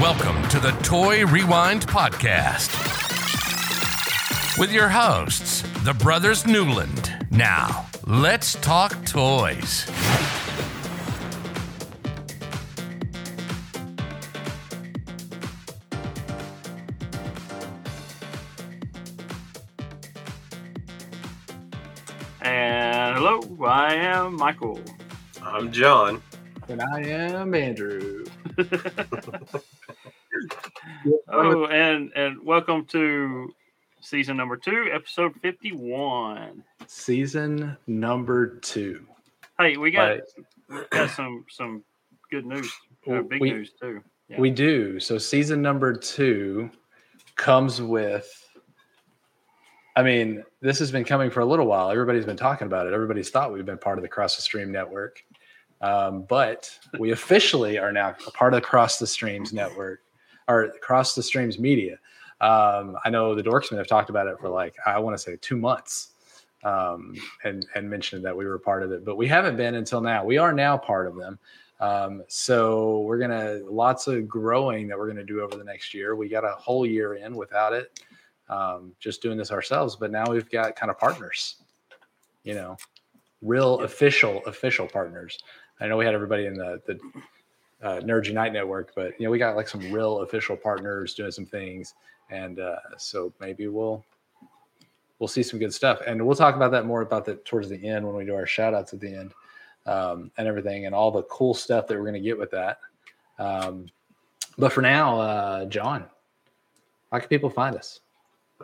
[0.00, 2.68] Welcome to the Toy Rewind Podcast
[4.58, 7.26] with your hosts, the Brothers Newland.
[7.30, 9.86] Now, let's talk toys.
[22.40, 24.80] And hello, I am Michael.
[25.40, 26.20] I'm John.
[26.68, 28.24] And I am Andrew.
[31.28, 33.54] Oh, and and welcome to
[34.00, 36.62] season number two, episode fifty-one.
[36.86, 39.06] Season number two.
[39.58, 40.22] Hey, we got Right.
[40.70, 41.84] we got some some
[42.30, 42.72] good news,
[43.10, 44.02] uh, big We- news too.
[44.28, 44.40] Yeah.
[44.40, 44.98] We do.
[44.98, 46.70] So season number two
[47.36, 48.40] comes with
[49.96, 51.90] I mean, this has been coming for a little while.
[51.90, 52.92] Everybody's been talking about it.
[52.94, 55.22] Everybody's thought we've been part of the Cross the Stream network.
[55.80, 60.00] Um, but we officially are now a part of the Cross the Streams network
[60.48, 61.98] or across the Streams media.
[62.40, 65.36] Um, I know the Dorksmen have talked about it for like, I want to say
[65.40, 66.10] two months
[66.64, 67.14] um,
[67.44, 70.24] and, and mentioned that we were part of it, but we haven't been until now.
[70.24, 71.38] We are now part of them.
[71.80, 76.14] Um, so we're gonna lots of growing that we're gonna do over the next year.
[76.14, 78.00] We got a whole year in without it,
[78.48, 79.96] um, just doing this ourselves.
[79.96, 81.56] But now we've got kind of partners,
[82.44, 82.76] you know,
[83.42, 85.38] real official official partners.
[85.80, 86.98] I know we had everybody in the the
[87.82, 91.30] uh, Nerds Unite network, but you know we got like some real official partners doing
[91.30, 91.94] some things,
[92.30, 94.04] and uh, so maybe we'll
[95.18, 97.86] we'll see some good stuff, and we'll talk about that more about that towards the
[97.86, 99.32] end when we do our shout outs at the end
[99.86, 102.78] um, and everything and all the cool stuff that we're going to get with that.
[103.38, 103.86] Um,
[104.56, 106.04] but for now, uh, John,
[107.10, 108.00] how can people find us?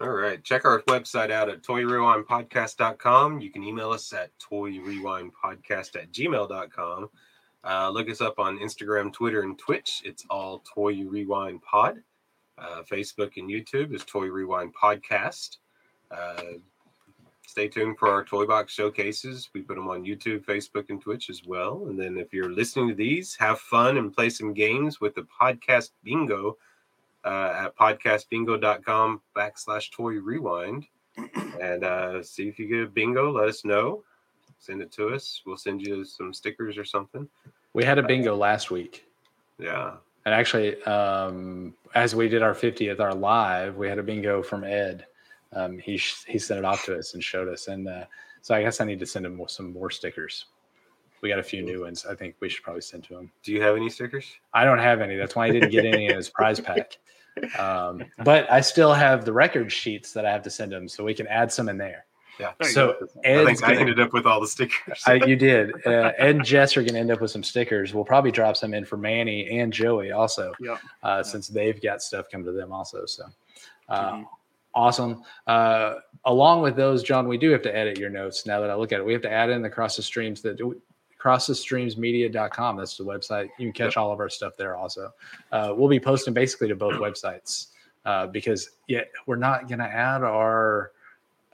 [0.01, 0.43] All right.
[0.43, 3.41] Check our website out at toyrewindpodcast.com.
[3.41, 7.11] You can email us at toyrewindpodcast at gmail.com.
[7.65, 10.03] Uh, look us up on Instagram, Twitter, and Twitch.
[10.05, 12.03] It's all Toy Rewind Pod.
[12.59, 15.59] Uh, Facebook and YouTube is Toy Rewind Podcast.
[16.11, 16.43] Uh,
[17.47, 19.51] stay tuned for our toy box showcases.
[19.55, 21.87] We put them on YouTube, Facebook, and Twitch as well.
[21.89, 25.27] And then if you're listening to these, have fun and play some games with the
[25.41, 26.57] podcast bingo
[27.25, 30.87] uh, at podcastbingo.com backslash toy rewind
[31.61, 33.33] and uh, see if you get a bingo.
[33.33, 34.05] Let us know.
[34.61, 35.43] Send it to us.
[35.47, 37.29] We'll send you some stickers or something.
[37.73, 39.07] We had a bingo last week.
[39.59, 39.95] Yeah.
[40.27, 44.65] And actually, um, as we did our 50th, our live, we had a bingo from
[44.65, 45.07] Ed.
[45.53, 48.05] Um, he sh- he sent it off to us and showed us, and uh,
[48.41, 50.45] so I guess I need to send him some more stickers.
[51.23, 52.07] We got a few new ones.
[52.07, 53.33] I think we should probably send to him.
[53.43, 54.27] Do you have any stickers?
[54.55, 55.17] I don't have any.
[55.17, 56.99] That's why I didn't get any in his prize pack.
[57.59, 61.05] Um, but I still have the record sheets that I have to send him, so
[61.05, 62.05] we can add some in there.
[62.41, 62.53] Yeah.
[62.59, 65.03] There you So I Ed's think I gonna- ended up with all the stickers.
[65.07, 65.73] I, you did.
[65.87, 67.93] Uh, Ed and Jess are going to end up with some stickers.
[67.95, 70.77] We'll probably drop some in for Manny and Joey also, Yeah.
[71.03, 73.07] uh, since they've got stuff coming to them also.
[73.07, 73.25] So
[73.89, 74.25] uh, Mhm.
[74.75, 75.23] awesome.
[75.47, 78.75] Uh, along with those, John, we do have to edit your notes now that I
[78.75, 79.05] look at it.
[79.07, 80.59] We have to add in the cross the streams that
[81.19, 82.77] cross the streams media.com.
[82.77, 83.49] That's the website.
[83.59, 85.13] You can catch all of our stuff there also.
[85.53, 87.69] Uh, we'll be posting basically to both websites
[88.07, 90.93] uh, because yeah, we're not going to add our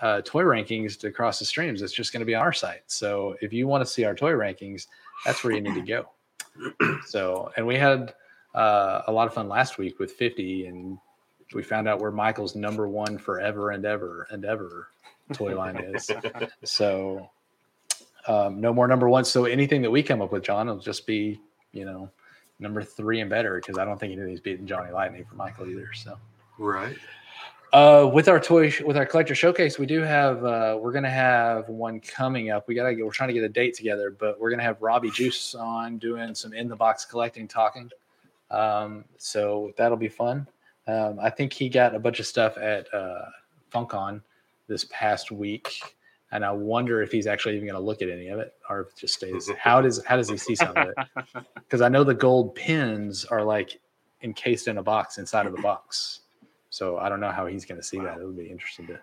[0.00, 1.82] uh, toy rankings to cross the streams.
[1.82, 2.82] It's just going to be on our site.
[2.86, 4.86] So if you want to see our toy rankings,
[5.24, 6.08] that's where you need to go.
[7.06, 8.14] So, and we had
[8.54, 10.98] uh, a lot of fun last week with 50, and
[11.54, 14.88] we found out where Michael's number one forever and ever and ever
[15.32, 16.10] toy line is.
[16.64, 17.30] So,
[18.26, 19.24] um, no more number one.
[19.24, 21.38] So anything that we come up with, John, will just be,
[21.72, 22.10] you know,
[22.58, 25.90] number three and better because I don't think anybody's beating Johnny Lightning for Michael either.
[25.94, 26.18] So.
[26.58, 26.96] right.
[27.72, 30.44] Uh, with our toy, with our collector showcase, we do have.
[30.44, 32.68] Uh, we're gonna have one coming up.
[32.68, 32.94] We gotta.
[32.94, 35.98] Get, we're trying to get a date together, but we're gonna have Robbie Juice on
[35.98, 37.90] doing some in the box collecting, talking.
[38.50, 40.46] Um, so that'll be fun.
[40.86, 43.24] Um, I think he got a bunch of stuff at uh,
[43.72, 44.22] FunCon
[44.68, 45.96] this past week,
[46.30, 48.88] and I wonder if he's actually even gonna look at any of it, or if
[48.90, 49.50] it just stays.
[49.58, 50.94] How does how does he see some of it?
[51.54, 53.80] Because I know the gold pins are like
[54.22, 56.20] encased in a box inside of the box.
[56.76, 58.18] So I don't know how he's going to see that.
[58.18, 59.00] It would be interesting to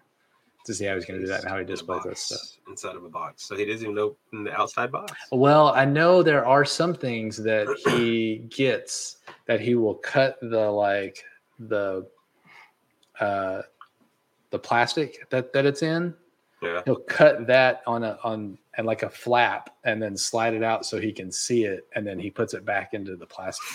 [0.65, 2.39] to see how he's going to do that and how he displays that stuff.
[2.69, 3.43] Inside of a box.
[3.43, 5.11] So he doesn't even open the outside box.
[5.31, 9.17] Well, I know there are some things that he gets
[9.47, 11.23] that he will cut the like
[11.57, 12.07] the
[13.19, 13.63] uh
[14.51, 16.13] the plastic that that it's in.
[16.61, 16.83] Yeah.
[16.85, 20.85] He'll cut that on a on and like a flap and then slide it out
[20.85, 23.67] so he can see it and then he puts it back into the plastic.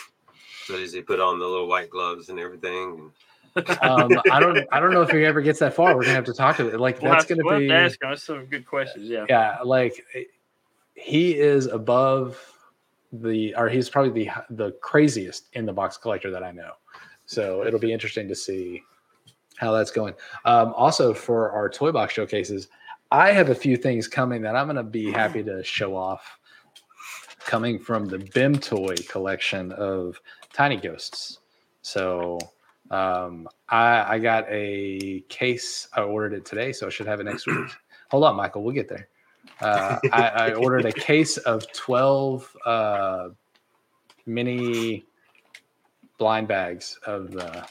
[0.67, 3.11] So does he put on the little white gloves and everything?
[3.81, 5.95] Um, I don't I don't know if he ever gets that far.
[5.95, 6.81] We're gonna have to talk to it.
[6.81, 8.11] Like We'll that's gonna we'll be to ask him.
[8.11, 9.09] That's some good questions.
[9.09, 9.27] Yeah.
[9.29, 10.05] yeah like
[10.95, 12.39] he is above
[13.13, 16.73] the or he's probably the the craziest in the box collector that I know.
[17.27, 18.83] So it'll be interesting to see
[19.57, 20.15] how that's going.
[20.45, 22.69] Um, also for our toy box showcases,
[23.11, 26.39] I have a few things coming that I'm going to be happy to show off.
[27.41, 30.21] Coming from the Bimtoy collection of
[30.53, 31.39] Tiny Ghosts.
[31.81, 32.39] So
[32.91, 35.89] um, I, I got a case.
[35.95, 37.69] I ordered it today, so I should have it next week.
[38.11, 38.63] Hold on, Michael.
[38.63, 39.09] We'll get there.
[39.61, 43.29] Uh, I, I, ordered a case of 12 uh,
[44.27, 45.05] mini
[46.19, 47.67] blind bags of the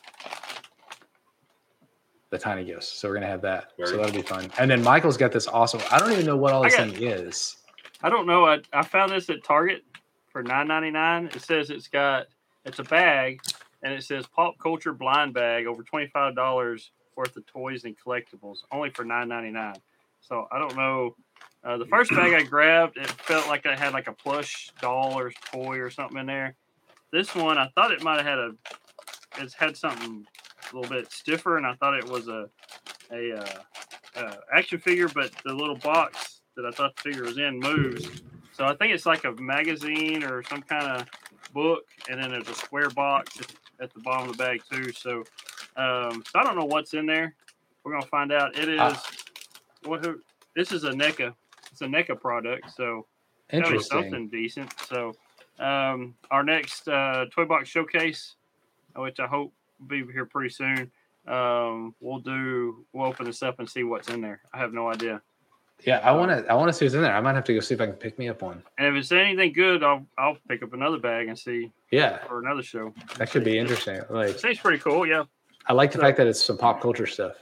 [2.30, 3.00] the tiny ghosts.
[3.00, 3.72] So we're gonna have that.
[3.78, 4.52] Very so that'll be fun.
[4.60, 5.82] And then Michael's got this awesome.
[5.92, 7.56] I don't even know what all this got, thing is.
[8.04, 8.46] I don't know.
[8.46, 9.84] I, I found this at Target
[10.28, 11.28] for nine ninety nine.
[11.28, 12.28] It says it's got
[12.66, 13.40] it's a bag
[13.88, 17.96] and it says pop culture blind bag over twenty five dollars worth of toys and
[17.98, 19.78] collectibles only for nine ninety nine.
[20.20, 21.16] So I don't know.
[21.64, 25.18] Uh, the first bag I grabbed, it felt like I had like a plush doll
[25.18, 26.56] or toy or something in there.
[27.12, 28.52] This one, I thought it might have had a,
[29.38, 30.26] it's had something
[30.72, 32.50] a little bit stiffer, and I thought it was a
[33.12, 33.60] a uh,
[34.18, 38.22] uh, action figure, but the little box that I thought the figure was in moves.
[38.52, 41.08] So I think it's like a magazine or some kind of
[41.54, 44.92] book, and then there's a square box at, at the bottom of the bag too.
[44.92, 45.20] So,
[45.76, 47.36] um, so I don't know what's in there.
[47.84, 48.58] We're gonna find out.
[48.58, 49.10] It is ah.
[49.84, 50.06] what?
[50.06, 50.20] Who,
[50.56, 51.34] this is a NECA.
[51.72, 53.06] It's a NECA product, so
[53.52, 54.02] Interesting.
[54.02, 54.74] something decent.
[54.88, 55.14] So,
[55.60, 58.36] um, our next uh, toy box showcase,
[58.96, 60.92] which I hope will be here pretty soon.
[61.28, 62.86] Um, we'll do.
[62.94, 64.42] We'll open this up and see what's in there.
[64.54, 65.22] I have no idea.
[65.86, 66.52] Yeah, I want to.
[66.52, 67.16] I want to see what's in there.
[67.16, 68.64] I might have to go see if I can pick me up one.
[68.78, 71.72] And if it's anything good, I'll I'll pick up another bag and see.
[71.92, 72.26] Yeah.
[72.26, 72.94] For another show.
[73.18, 74.02] That could be interesting.
[74.10, 75.06] Like, seems pretty cool.
[75.06, 75.24] Yeah.
[75.68, 77.36] I like the so, fact that it's some pop culture stuff.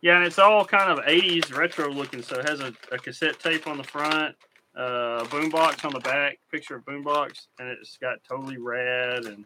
[0.00, 2.22] Yeah, and it's all kind of 80s retro looking.
[2.22, 4.36] So it has a, a cassette tape on the front,
[4.78, 9.44] uh, a boombox on the back, picture of boombox, and it's got totally rad and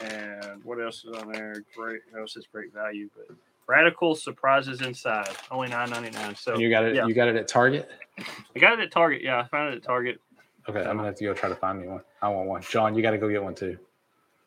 [0.00, 1.62] and what else is on there?
[1.76, 3.36] Great, else is great value, but
[3.70, 6.34] radical surprises inside, only nine ninety nine.
[6.34, 6.96] So and you got it.
[6.96, 7.06] Yeah.
[7.06, 7.88] You got it at Target.
[8.18, 9.22] I got it at Target.
[9.22, 10.20] Yeah, I found it at Target.
[10.68, 12.00] Okay, I'm gonna have to go try to find me one.
[12.20, 12.62] I want one.
[12.62, 13.78] John, you got to go get one too.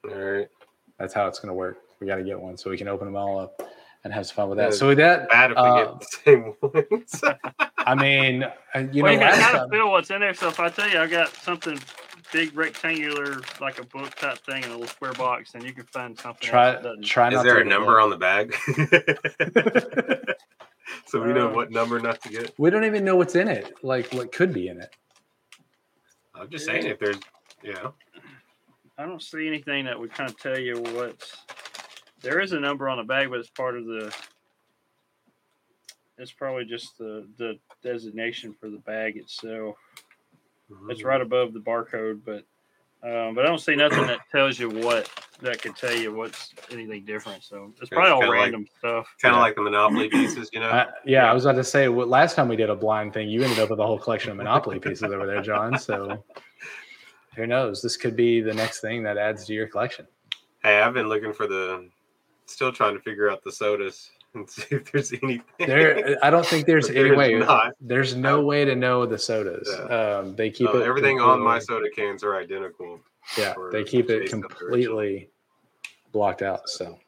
[0.10, 0.48] All right.
[1.00, 1.78] That's how it's gonna work.
[2.00, 3.62] We got to get one so we can open them all up
[4.04, 4.74] and have some fun with that.
[4.74, 7.22] So with that, bad if we uh, get the same ones.
[7.78, 10.34] I mean, uh, you well, know, you kind of feel what's in there.
[10.34, 11.80] So if I tell you, I got something
[12.34, 15.86] big rectangular, like a book type thing in a little square box, and you can
[15.86, 16.50] find something.
[16.50, 17.34] Try, try.
[17.34, 18.54] Is there a number on the bag?
[21.06, 22.54] so we know uh, what number not to get.
[22.58, 23.76] We don't even know what's in it.
[23.84, 24.94] Like what could be in it.
[26.36, 27.20] I'm just saying, if there's,
[27.64, 27.92] yeah.
[28.98, 31.38] I don't see anything that would kind of tell you what's.
[32.22, 34.14] There is a number on the bag, but it's part of the.
[36.18, 39.78] It's probably just the the designation for the bag itself.
[40.90, 42.46] It's right above the barcode, but
[43.04, 45.10] um, but I don't see nothing that tells you what
[45.42, 47.44] that could tell you what's anything different.
[47.44, 49.14] So it's probably all random like, stuff.
[49.22, 50.70] Kind of like the Monopoly pieces, you know?
[50.70, 53.28] Uh, yeah, I was about to say, what, last time we did a blind thing,
[53.28, 55.78] you ended up with a whole collection of Monopoly pieces over there, John.
[55.78, 56.24] So
[57.36, 57.82] who knows?
[57.82, 60.08] This could be the next thing that adds to your collection.
[60.64, 61.90] Hey, I've been looking for the,
[62.46, 65.44] still trying to figure out the sodas and see if there's anything.
[65.60, 67.36] There, I don't think there's any way.
[67.36, 67.74] Not.
[67.80, 69.70] There's no way to know the sodas.
[69.72, 69.84] Yeah.
[69.86, 73.00] Um, they keep it everything on my soda cans are identical.
[73.38, 75.30] Yeah, they keep it completely
[76.12, 76.68] blocked out.
[76.68, 77.00] So,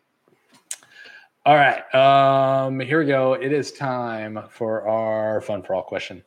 [1.45, 3.33] all right, um, here we go.
[3.33, 6.23] It is time for our fun for all question.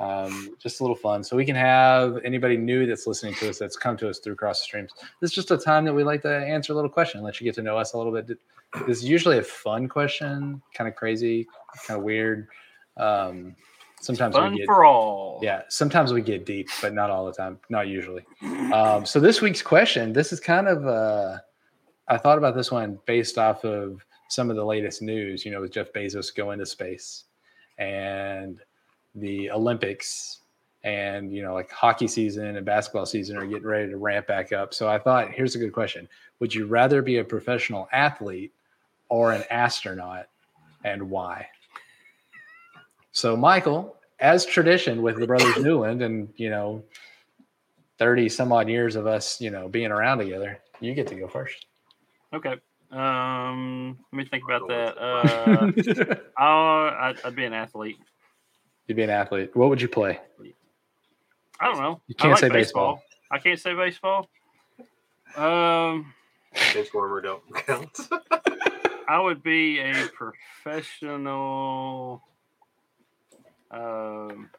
[0.00, 3.58] Um, just a little fun, so we can have anybody new that's listening to us
[3.58, 4.92] that's come to us through cross the streams.
[5.20, 7.44] This is just a time that we like to answer a little question, let you
[7.44, 8.38] get to know us a little bit
[8.86, 11.48] this is usually a fun question, kind of crazy,
[11.86, 12.48] kind of weird.
[12.96, 13.56] Um,
[14.00, 15.40] sometimes fun we get, for all.
[15.42, 17.58] Yeah, sometimes we get deep, but not all the time.
[17.68, 18.24] Not usually.
[18.72, 21.38] Um, so this week's question, this is kind of uh,
[22.08, 25.44] I thought about this one based off of some of the latest news.
[25.44, 27.24] You know, with Jeff Bezos going to space
[27.78, 28.60] and
[29.14, 30.38] the Olympics
[30.82, 34.50] and you know like hockey season and basketball season are getting ready to ramp back
[34.50, 38.50] up so i thought here's a good question would you rather be a professional athlete
[39.10, 40.26] or an astronaut
[40.84, 41.48] and why?
[43.12, 46.82] So, Michael, as tradition with the Brothers Newland and, you know,
[47.98, 51.28] 30 some odd years of us, you know, being around together, you get to go
[51.28, 51.66] first.
[52.32, 52.56] Okay.
[52.90, 56.20] Um, let me think about that.
[56.40, 57.98] Uh, I'd, I'd be an athlete.
[58.90, 59.54] You'd be an athlete.
[59.54, 60.18] What would you play?
[61.60, 62.00] I don't know.
[62.08, 62.96] You can't like say baseball.
[62.96, 63.02] baseball.
[63.30, 64.28] I can't say baseball.
[65.36, 66.12] Um,
[66.74, 67.96] bench warmer don't count.
[69.06, 72.20] I would be a professional
[73.70, 74.50] um,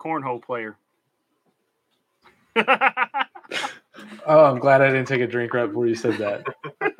[0.00, 0.78] cornhole player.
[4.26, 6.44] Oh, I'm glad I didn't take a drink right before you said that.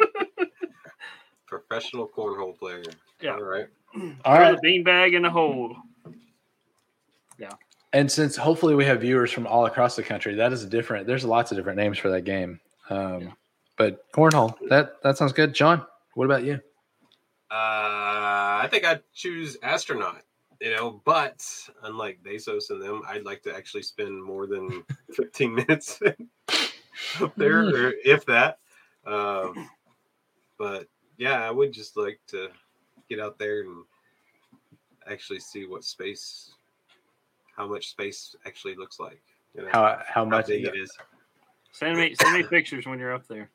[1.46, 2.82] Professional cornhole player.
[3.20, 3.34] Yeah.
[3.34, 3.68] All right.
[3.94, 4.58] All Throw right.
[4.61, 5.76] the beanbag in the hole.
[7.38, 7.50] Yeah.
[7.92, 11.06] And since hopefully we have viewers from all across the country, that is a different.
[11.06, 12.61] There's lots of different names for that game.
[12.88, 13.34] Um,
[13.76, 15.54] But cornhole, that that sounds good.
[15.54, 15.84] John,
[16.14, 16.61] what about you?
[17.50, 20.22] Uh, I think I'd choose astronaut.
[20.61, 21.44] You know, but
[21.82, 26.00] unlike Bezos and them, I'd like to actually spend more than 15 minutes
[27.20, 27.72] up there, Mm.
[27.72, 28.58] or if that.
[29.04, 29.68] Um,
[30.58, 30.87] but
[31.18, 32.49] yeah, I would just like to
[33.09, 33.85] get out there and
[35.11, 36.52] actually see what space,
[37.56, 39.23] how much space actually looks like.
[39.54, 40.47] You know, How how how much?
[40.47, 40.90] big it is.
[41.73, 43.50] Send me send me pictures when you're up there.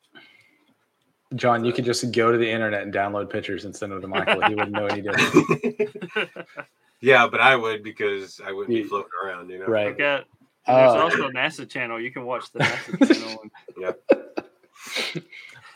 [1.34, 4.08] John, you could just go to the internet and download pictures and send them to
[4.08, 4.40] Michael.
[4.42, 6.30] He wouldn't know any different.
[7.00, 9.50] yeah, but I would because I wouldn't be floating around.
[9.50, 9.88] You know, Right.
[9.88, 10.26] I've there's
[10.66, 12.00] Uh, also a NASA channel.
[12.00, 13.42] You can watch the NASA channel.
[13.76, 13.94] And,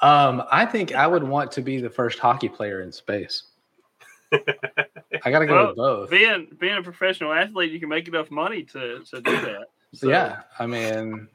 [0.00, 3.44] Um, I think I would want to be the first hockey player in space.
[5.24, 6.10] I got to go Well, with both.
[6.10, 9.66] being being a professional athlete, you can make enough money to to do that.
[9.94, 11.28] So, yeah, I mean,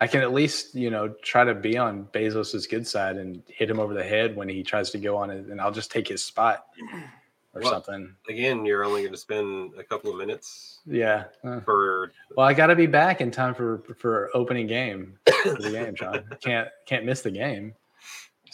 [0.00, 3.70] I can at least you know try to be on Bezos's good side and hit
[3.70, 6.08] him over the head when he tries to go on it, and I'll just take
[6.08, 6.66] his spot
[7.54, 8.14] or Well- something.
[8.28, 11.24] Again, you're only going to spend a couple of minutes Yeah.
[11.64, 12.10] For.
[12.36, 15.94] Well, I got to be back in time for for opening game for the game,
[15.94, 16.24] John.
[16.42, 17.74] Can't can't miss the game.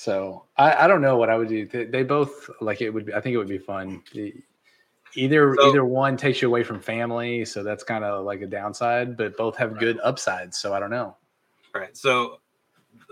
[0.02, 1.64] So I, I don't know what I would do.
[1.64, 3.06] They, they both like it would.
[3.06, 4.02] Be, I think it would be fun.
[5.14, 8.48] Either So- either one takes you away from family, so that's kind of like a
[8.48, 9.16] downside.
[9.16, 10.58] But both have good upsides.
[10.58, 11.16] So I don't know.
[11.72, 11.96] Right.
[11.96, 12.40] So,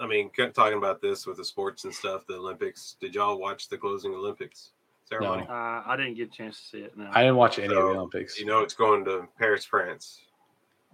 [0.03, 2.97] I mean, talking about this with the sports and stuff, the Olympics.
[3.01, 4.73] Did y'all watch the closing Olympics
[5.05, 5.47] ceremony?
[5.49, 5.53] uh,
[5.87, 6.99] I didn't get a chance to see it.
[6.99, 7.09] No.
[7.13, 8.41] I didn't watch any of the Olympics.
[8.41, 10.23] You know, it's going to Paris, France.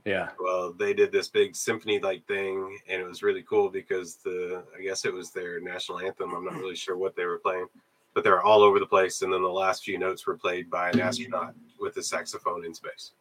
[0.07, 4.17] Yeah, Well, they did this big symphony like thing, and it was really cool because
[4.17, 6.33] the I guess it was their national anthem.
[6.33, 7.67] I'm not really sure what they were playing,
[8.15, 9.23] but they're all over the place.
[9.23, 12.73] And then the last few notes were played by an astronaut with a saxophone in
[12.73, 13.13] space.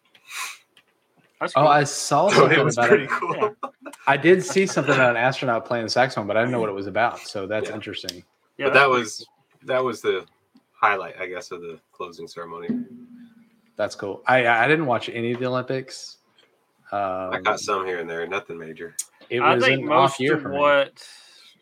[1.41, 1.65] That's Oh.
[1.67, 3.09] I saw So something it was about pretty it.
[3.09, 3.35] cool.
[3.35, 3.49] Yeah.
[4.07, 6.69] I did see something about an astronaut playing the saxophone, but I didn't know what
[6.69, 7.19] it was about.
[7.19, 7.75] So that's Yeah.
[7.75, 8.23] interesting.
[8.57, 9.25] yeah, but that was
[9.63, 10.25] that was the
[10.73, 12.69] highlight, I guess, of the closing ceremony.
[13.75, 14.21] That's cool.
[14.27, 16.17] I I didn't watch any of the Olympics.
[16.95, 18.95] Um, I got some here and there, nothing major.
[19.29, 20.57] It I think an most off year of for me.
[20.59, 21.07] what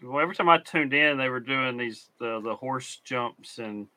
[0.04, 3.88] well, every time I tuned in, they were doing these the the horse jumps and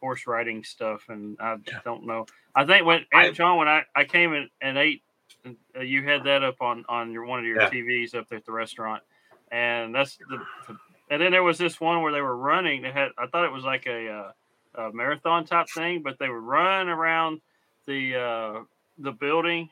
[0.00, 1.78] horse riding stuff, and I Yeah.
[1.84, 2.26] don't know.
[2.54, 5.02] I think when I- John, when I I came in and ate,
[5.76, 7.70] uh, you had that up on on your one of your Yeah.
[7.70, 9.02] TVs up there at the restaurant,
[9.50, 10.76] and that's the, the
[11.10, 12.82] and then there was this one where they were running.
[12.82, 14.32] They had I thought it was like a, uh,
[14.88, 17.40] a marathon type thing, but they would run around
[17.86, 18.60] the uh,
[18.98, 19.68] the building,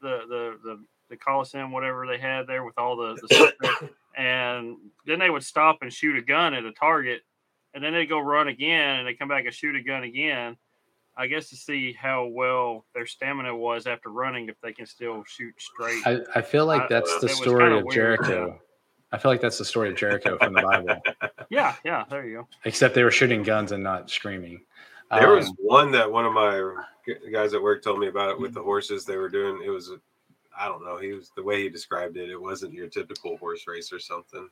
[0.00, 4.76] the the the the Coliseum, whatever they had there with all the, the stuff and
[5.06, 7.22] then they would stop and shoot a gun at a target,
[7.74, 10.56] and then they'd go run again, and they come back and shoot a gun again.
[11.16, 15.24] I guess to see how well their stamina was after running, if they can still
[15.26, 16.00] shoot straight.
[16.06, 18.60] I, I feel like I- that's uh, the story kinda weird, Jericho.
[19.10, 21.00] I feel like that's the story of Jericho from the Bible,
[21.50, 22.48] yeah, yeah, there you go.
[22.64, 24.60] except they were shooting guns and not screaming.
[25.10, 26.82] There was Um, one that one of my g-
[27.32, 28.68] guys at work told me about it with the mm-hmm.
[28.68, 29.62] horses they were doing.
[29.64, 29.92] It was,
[30.58, 32.30] I don't know, he was the way he described it.
[32.30, 34.48] It wasn't your typical horse race or something.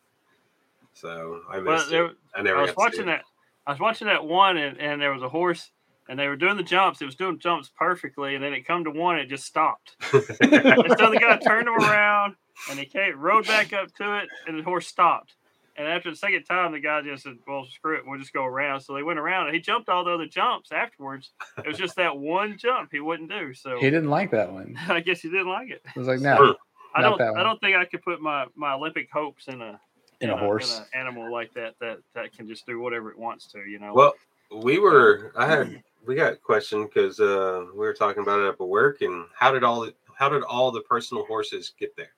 [0.93, 2.17] So I Well, missed there, it.
[2.35, 3.25] I never I was got to see watching that.
[3.67, 5.73] I was watching that one, and, and there was a horse,
[6.09, 7.03] and they were doing the jumps.
[7.03, 9.97] It was doing jumps perfectly, and then it come to one, it just stopped.
[10.13, 12.37] and so the guy turned him around,
[12.71, 15.35] and he came rode back up to it, and the horse stopped.
[15.79, 18.45] And after the second time, the guy just said, "Well, screw it, we'll just go
[18.45, 21.33] around." So they went around, and he jumped all the other jumps afterwards.
[21.59, 23.53] It was just that one jump he wouldn't do.
[23.53, 24.79] So he didn't like that one.
[24.89, 25.83] I guess he didn't like it.
[25.93, 26.57] He was like, no,
[26.95, 27.19] I don't.
[27.19, 29.79] that I don't think I could put my my Olympic hopes in a
[30.21, 30.79] in a horse.
[30.79, 33.61] in an animal like that that that can just do whatever it wants to.
[33.61, 33.93] You know.
[33.93, 34.15] Well,
[34.51, 35.33] we were.
[35.37, 35.83] I had.
[36.07, 39.27] We got a question because uh, we were talking about it up at work, and
[39.35, 42.13] how did all the how did all the personal horses get there?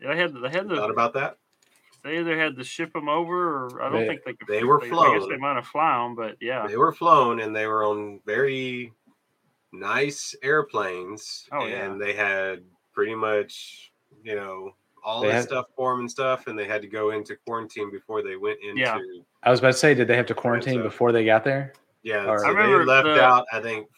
[0.00, 1.38] they had they had Thought about that?
[2.08, 4.48] They either had to ship them over, or I don't They- think they could.
[4.48, 5.14] they were flown.
[5.16, 6.66] I guess they might have flown, but yeah.
[6.66, 8.92] They were flown, and they were on very
[9.72, 11.84] nice airplanes, Oh, yeah.
[11.84, 13.92] and they had pretty much,
[14.24, 14.74] you know,
[15.04, 17.36] all They the had- stuff for them and stuff, and they had to go into
[17.36, 18.80] quarantine before they went into.
[18.80, 18.98] Yeah.
[19.42, 21.72] I was about to say, did they have to quarantine so- before they got there?
[22.02, 23.46] Yeah, Or- so I remember they left the- out.
[23.52, 23.88] I think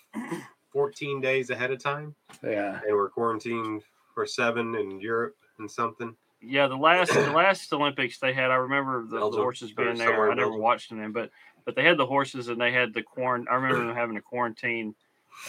[0.72, 2.14] 14 days ahead of time.
[2.42, 2.80] Yeah.
[2.84, 6.16] They were quarantined for seven in Europe and something.
[6.42, 10.30] Yeah, the last the last Olympics they had, I remember the, the horses being there.
[10.30, 11.30] I never watched them, but
[11.66, 13.46] but they had the horses and they had the quarant.
[13.50, 14.94] I remember them having a quarantine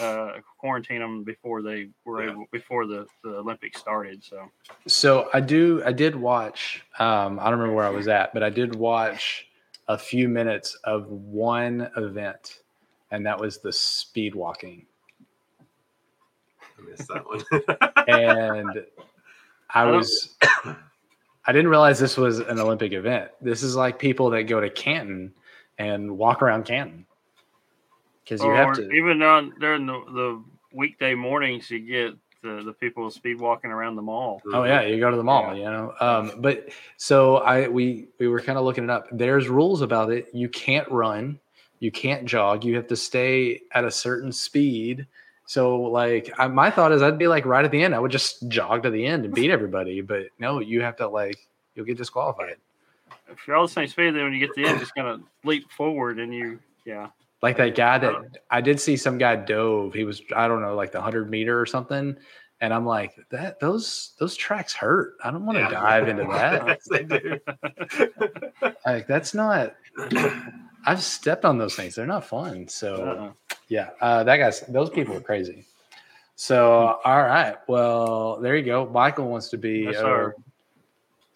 [0.00, 2.32] uh, quarantine them before they were Yeah.
[2.32, 4.22] able before the, the Olympics started.
[4.22, 4.50] So
[4.86, 5.82] So I do.
[5.84, 6.84] I did watch.
[6.98, 9.46] Um, I don't remember where I was at, but I did watch
[9.88, 12.60] a few minutes of one event,
[13.10, 14.86] and that was the speed walking.
[16.78, 17.42] I missed that one.
[18.08, 18.84] And
[19.74, 20.36] I was.
[21.44, 23.32] I didn't realize this was an Olympic event.
[23.40, 25.32] This is like people that go to Canton
[25.78, 27.04] and walk around Canton
[28.22, 28.88] because you or have to.
[28.90, 33.96] even on during the, the weekday mornings, you get the, the people speed walking around
[33.96, 34.40] the mall.
[34.52, 35.92] Oh yeah, you go to the mall, you know.
[36.00, 39.06] Um, but so I we we were kind of looking it up.
[39.12, 40.28] There's rules about it.
[40.32, 41.38] You can't run,
[41.78, 42.64] you can't jog.
[42.64, 45.06] You have to stay at a certain speed.
[45.52, 47.94] So like I, my thought is I'd be like right at the end.
[47.94, 50.00] I would just jog to the end and beat everybody.
[50.00, 51.36] But no, you have to like
[51.74, 52.56] you'll get disqualified.
[53.28, 55.08] If you're all the same speed, then when you get to the end, just kind
[55.08, 57.08] of leap forward and you, yeah.
[57.42, 59.92] Like that guy that uh, I did see some guy dove.
[59.92, 62.16] He was I don't know like the hundred meter or something.
[62.62, 65.16] And I'm like that those those tracks hurt.
[65.22, 65.70] I don't want to Yeah.
[65.70, 66.66] dive into that.
[66.66, 67.38] yes, they do.
[68.86, 69.74] like that's not
[70.86, 73.56] i've stepped on those things they're not fun so Uh-uh.
[73.68, 75.64] yeah uh that guy's those people are crazy
[76.36, 80.36] so all right well there you go michael wants to be That's uh, our,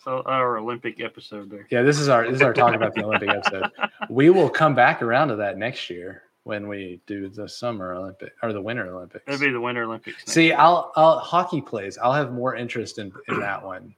[0.03, 1.67] so our Olympic episode there.
[1.71, 3.71] yeah this is our this is our talk about the olympic episode
[4.11, 8.33] we will come back around to that next year when we do the summer olympic
[8.43, 10.19] or the winter olympics It'll be the Winter Olympics.
[10.19, 10.57] next see year.
[10.59, 13.95] i'll i'll hockey plays i'll have more interest in in that one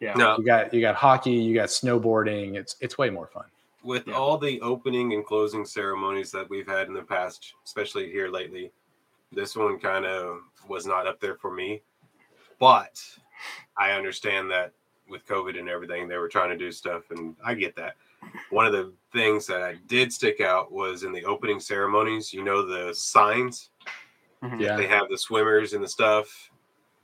[0.00, 0.14] yeah.
[0.14, 3.44] No, you got you got hockey you got snowboarding it's it's way more fun
[3.82, 4.14] with Yeah.
[4.14, 8.72] all the opening and closing ceremonies that we've had in the past, especially here lately,
[9.32, 11.82] this one kind of was not up there for me.
[12.58, 13.02] But
[13.76, 14.72] I understand that
[15.08, 17.96] with COVID and everything, they were trying to do stuff, and I get that.
[18.50, 22.44] One of the things that I did stick out was in the opening ceremonies, you
[22.44, 23.70] know, the signs,
[24.42, 24.60] Mhm.
[24.60, 26.50] yeah they have the swimmers and the stuff.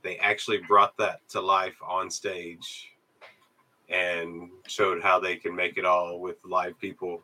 [0.03, 2.95] They actually brought that to life on stage
[3.89, 7.21] and showed how they can make it all with live people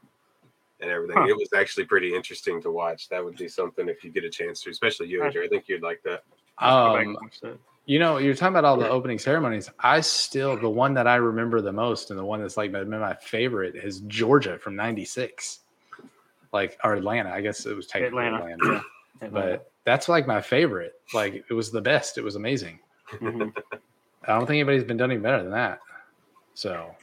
[0.79, 1.17] and everything.
[1.17, 1.27] Huh.
[1.27, 3.09] It was actually pretty interesting to watch.
[3.09, 5.43] That would be something if you get a chance to, especially you, Andrew.
[5.43, 6.23] I think you'd like that.
[6.57, 7.57] I'll go back um that.
[7.85, 9.69] You know, you're talking about all the opening ceremonies.
[9.77, 12.89] I still, the one that I remember the most and the one that's like been
[12.89, 15.59] my favorite is Georgia from 96.
[16.53, 17.31] Like, or Atlanta.
[17.31, 18.83] I guess it was technically Atlanta.
[19.21, 19.31] Atlanta.
[19.31, 20.93] But that's like my favorite.
[21.13, 22.17] Like, it was the best.
[22.17, 22.79] It was amazing.
[23.09, 23.53] Mhm.
[24.23, 25.79] I don't think anybody's been done any better than that.
[26.53, 26.95] So,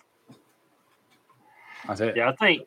[1.86, 2.16] that's it.
[2.16, 2.62] yeah, I think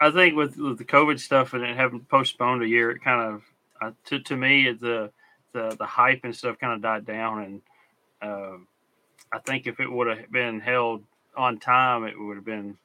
[0.00, 3.20] I think with, with the COVID stuff and it having postponed a year, it kind
[3.34, 3.42] of
[3.80, 5.10] uh, to to me the
[5.52, 7.62] the the hype and stuff kind of died down, and
[8.22, 8.66] um,
[9.32, 11.02] I think if it would have been held
[11.36, 12.76] on time, it would have been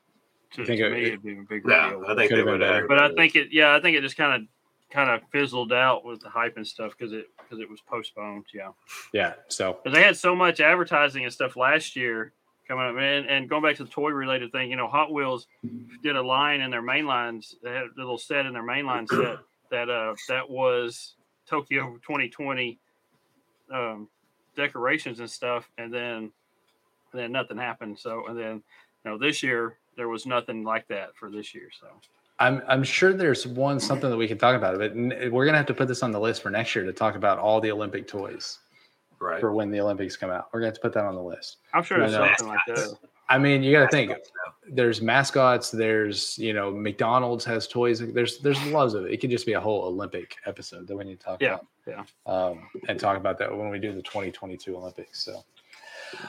[0.56, 2.04] to, think to it- me it- it'd be a big Yeah, deal.
[2.08, 2.80] I think it Could've been would better.
[2.82, 2.88] have.
[2.88, 4.48] but I think it yeah I think it just kind of
[4.92, 8.46] kind of fizzled out with the hype and stuff because it because it was postponed.
[8.54, 8.70] Yeah.
[9.14, 9.34] Yeah.
[9.48, 12.34] So, because they had so much advertising and stuff last year
[12.70, 12.96] coming up.
[12.96, 15.48] And, and going back to the toy related thing, you know, Hot Wheels
[16.04, 17.56] did a line in their main lines.
[17.62, 19.40] They had a little set in their main line set
[19.72, 21.16] that uh that was
[21.48, 22.80] Tokyo 2020
[23.72, 24.08] um,
[24.56, 26.32] decorations and stuff, and then
[27.12, 28.00] and then nothing happened.
[28.00, 28.64] So and then
[29.04, 31.70] you know this year there was nothing like that for this year.
[31.80, 31.88] So
[32.40, 35.68] I'm I'm sure there's one something that we can talk about, but we're gonna have
[35.68, 38.08] to put this on the list for next year to talk about all the Olympic
[38.08, 38.60] toys
[39.20, 39.40] right.
[39.40, 40.48] for when the Olympics come out.
[40.54, 41.58] We're gonna have to put that on the list.
[41.74, 42.98] I'm sure No, there's something like that.
[43.32, 44.12] I mean, you got to think.
[44.72, 45.70] There's mascots.
[45.70, 48.00] There's you know McDonald's has toys.
[48.00, 49.14] There's there's loads of it.
[49.14, 51.68] It could just be a whole Olympic episode that we need to talk Yeah, about.
[51.88, 52.04] Yeah.
[52.32, 55.24] Um, and talk about that when we do the 2022 Olympics.
[55.24, 55.44] So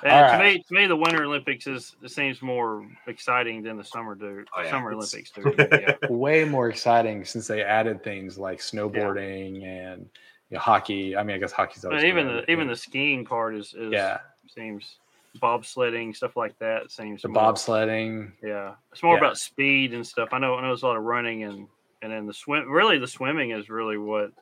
[0.03, 0.55] And All to right.
[0.57, 4.45] me, to me, the Winter Olympics is seems more exciting than the summer do.
[4.57, 4.71] Oh, yeah.
[4.71, 5.79] Summer It's- Olympics do.
[5.81, 5.97] Yeah.
[6.11, 10.07] way more exciting since they added things like snowboarding and
[10.51, 11.17] you know, hockey.
[11.17, 13.93] I mean, I guess hockey's always But even the even the skiing part is, is
[13.93, 14.97] yeah, seems
[15.41, 18.33] bobsledding stuff like that seems the more- bobsledding.
[18.43, 19.21] Yeah, it's more Yeah.
[19.21, 20.31] about speed and stuff.
[20.33, 21.69] I know I know there's a lot of running and
[22.03, 22.69] and then the swim.
[22.71, 24.33] Really, the swimming is really what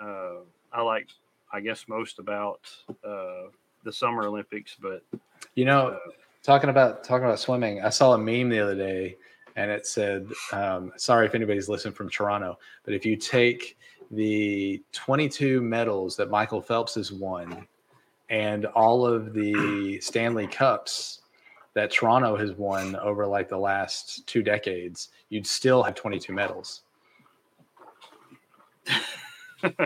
[0.00, 0.40] uh,
[0.72, 1.08] I like.
[1.52, 2.60] I guess most about
[3.04, 3.48] uh,
[3.84, 5.02] the Summer Olympics, but
[5.54, 5.98] You know, uh,
[6.42, 9.16] talking about talking about swimming, I saw a meme the other day,
[9.56, 13.78] and it said, um, "Sorry if anybody's listening from Toronto, but if you take
[14.10, 17.66] the 22 medals that Michael Phelps has won,
[18.30, 21.20] and all of the Stanley Cups
[21.74, 26.82] that Toronto has won over like the last two decades, you'd still have 22 medals.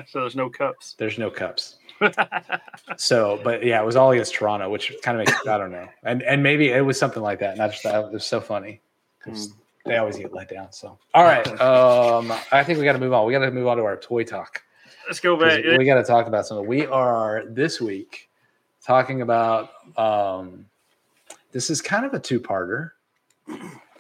[0.06, 0.94] so there's no cups.
[0.98, 1.76] There's no cups."
[2.96, 5.88] So, but yeah, it was all against Toronto, which kind of makes I don't know,
[6.02, 7.52] and and maybe it was something like that.
[7.52, 8.80] And I just thought it was so funny
[9.18, 9.52] because
[9.85, 10.73] they always get let down.
[10.73, 13.27] So, all right, um, I think we got to move on.
[13.27, 14.62] We got to move on to our toy talk.
[15.07, 15.64] let's go back.
[15.79, 16.66] We got to talk about something.
[16.66, 18.31] We are this week
[18.85, 19.71] talking about.
[19.97, 20.66] Um,
[21.53, 22.92] this is kind of a two-parter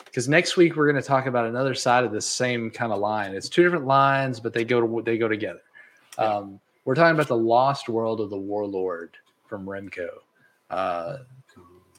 [0.04, 2.98] because next week we're going to talk about another side of the same kind of
[2.98, 3.34] line.
[3.34, 5.62] It's two different lines, but they go to they go together.
[6.18, 9.16] Um, we're talking about the Lost World of the Warlord
[9.46, 10.08] from Remco.
[10.70, 11.18] Uh,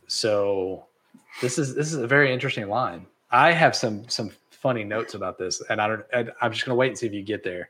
[0.08, 0.86] so
[1.42, 3.06] this is this is a very interesting line.
[3.34, 6.06] I have some some funny notes about this, and I don't.
[6.14, 7.70] I, I'm just gonna wait and see if you get there.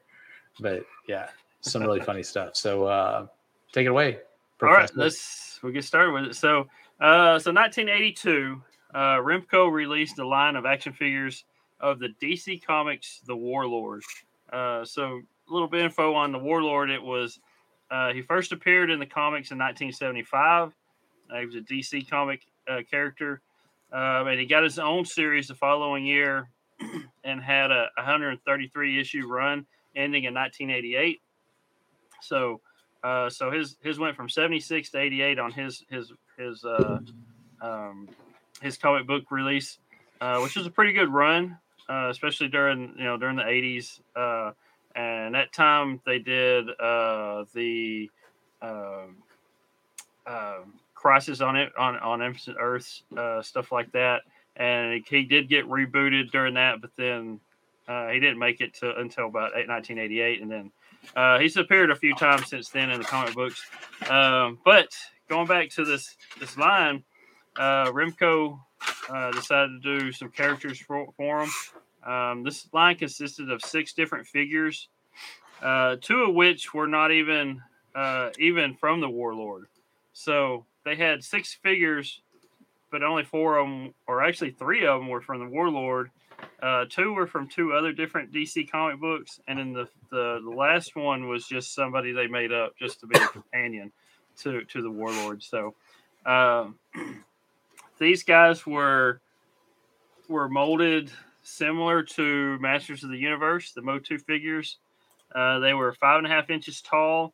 [0.60, 1.30] But yeah,
[1.62, 2.56] some really funny stuff.
[2.56, 3.28] So uh,
[3.72, 4.20] take it away.
[4.62, 6.36] All right, let's we'll get started with it.
[6.36, 6.68] So,
[7.02, 8.62] uh, so 1982,
[8.94, 11.46] uh, Remco released a line of action figures
[11.80, 14.04] of the DC Comics The Warlord.
[14.52, 16.92] Uh, so, a little bit info on the Warlord.
[16.92, 17.40] It was
[17.92, 20.74] uh, he first appeared in the comics in 1975.
[21.30, 23.42] Uh, he was a DC comic uh, character,
[23.94, 26.50] uh, and he got his own series the following year,
[27.24, 31.22] and had a 133 issue run ending in 1988.
[32.22, 32.62] So.
[33.04, 37.00] Uh, so his his went from 76 to 88 on his his his uh,
[37.62, 38.08] um,
[38.62, 39.80] his comic book release,
[40.22, 41.58] uh, which was a pretty good run,
[41.90, 44.00] uh, especially during you know during the 80s.
[44.16, 44.52] Uh,
[44.96, 48.10] and that time they did uh, the
[48.62, 49.18] um,
[50.28, 54.22] um Crisis on it on on Infinite Earths uh, stuff like that,
[54.56, 57.42] and he, did get rebooted during that, but then
[57.90, 60.72] uh, he didn't make it to until about 1988, and then
[61.18, 63.62] uh, he's appeared a few times since then in the comic books.
[64.10, 64.96] Um, but
[65.28, 67.04] going back to this this line,
[67.58, 68.62] uh, Remco
[69.10, 71.50] uh, decided to do some characters for, for him.
[72.06, 74.88] Um, this line consisted of six different figures,
[75.62, 77.62] uh, two of which were not even
[77.94, 79.66] uh, even from the Warlord.
[80.14, 82.22] So they had six figures,
[82.92, 86.12] but only four of them, or actually three of them, were from the Warlord.
[86.62, 90.50] Uh, two were from two other different DC comic books, and then the, the the
[90.50, 93.92] last one was just somebody they made up just to be a companion
[94.40, 95.42] to to the Warlord.
[95.44, 95.76] So
[96.26, 96.78] um,
[98.00, 99.22] these guys were
[100.28, 101.12] were molded
[101.44, 104.78] similar to Masters of the Universe, the Motu figures.
[105.34, 107.34] Uh, they were five and a half inches tall,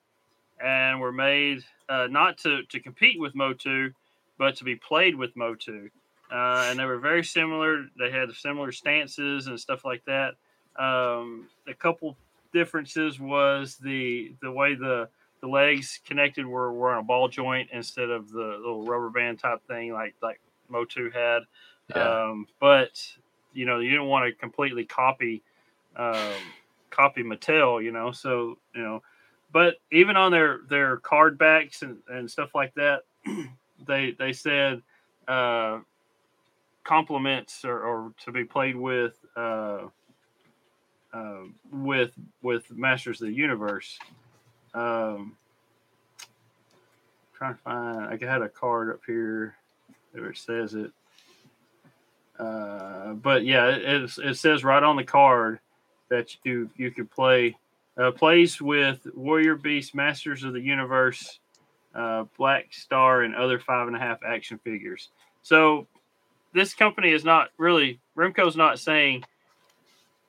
[0.63, 3.91] and were made uh, not to to compete with Motu,
[4.37, 5.89] but to be played with Motu
[6.31, 7.85] uh, and they were very similar.
[7.97, 10.35] They had similar stances and stuff like that.
[10.77, 12.15] Um, a couple
[12.53, 15.09] differences was the the way the
[15.41, 19.39] the legs connected were, were on a ball joint instead of the little rubber band
[19.39, 21.43] type thing like like Motu had.
[21.95, 22.27] Yeah.
[22.27, 23.01] Um, but
[23.53, 25.41] you know you didn't want to completely copy
[25.95, 26.35] um,
[26.91, 28.11] copy Mattel, you know.
[28.11, 29.01] So you know,
[29.51, 33.01] but even on their their card backs and, and stuff like that,
[33.87, 34.81] they they said
[35.27, 35.79] uh,
[36.83, 39.81] complements or, or to be played with uh,
[41.13, 43.97] uh, with with Masters of the Universe.
[44.73, 45.35] Um,
[47.33, 48.23] trying to find.
[48.23, 49.55] I had a card up here
[50.11, 50.91] where it says it.
[52.37, 55.59] Uh, but yeah, it, it's- it says right on the card
[56.09, 57.57] that you you could play
[57.99, 61.39] uh, plays with Warrior Beast, Masters of the Universe,
[61.93, 65.09] uh, Blackstar, and other five and a half action figures.
[65.41, 65.87] So
[66.53, 69.23] this company is not really Remco's not saying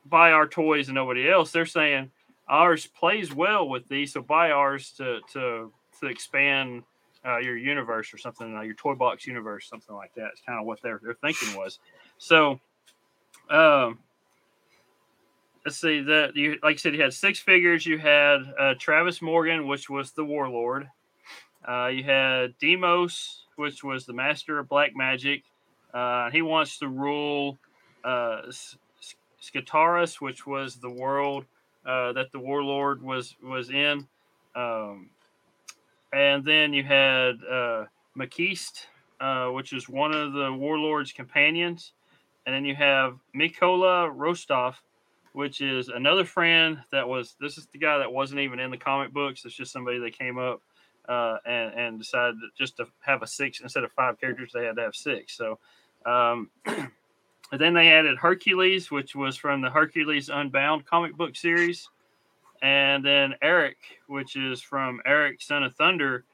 [0.06, 1.52] buy our toys and nobody else.
[1.52, 2.10] They're saying
[2.48, 6.82] ours plays well with these, so buy ours to to to expand
[7.24, 10.30] uh, your universe or something, uh, your toy box universe, something like that.
[10.32, 11.78] It's kind of what their their thinking was.
[12.18, 12.60] So,
[13.50, 13.98] um,
[15.70, 17.86] let's see that you like I said, you had six figures.
[17.86, 20.88] You had uh, Travis Morgan, which was the warlord.
[21.66, 25.44] Uh, you had Deimos, which was the master of black magic.
[25.94, 27.56] Uh, he wants to rule
[28.02, 28.42] uh,
[30.18, 31.44] which was the world
[31.86, 34.08] uh, that the warlord was was in.
[34.56, 35.10] Um,
[36.12, 37.84] and then you had uh,
[39.20, 41.92] uh, which is one of the warlord's companions.
[42.44, 44.74] And then you have Mikola Rostov,
[45.32, 47.36] which is another friend that was.
[47.40, 49.44] This is the guy that wasn't even in the comic books.
[49.44, 50.62] It's just somebody that came up
[51.08, 54.76] uh, and and decided just to have a six instead of five characters, they had
[54.76, 55.36] to have six.
[55.36, 55.58] So.
[56.06, 56.50] Um,
[57.52, 61.88] then they added Hercules, which was from the Hercules Unbound comic book series,
[62.62, 66.24] and then Arak, which is from Arak Son of Thunder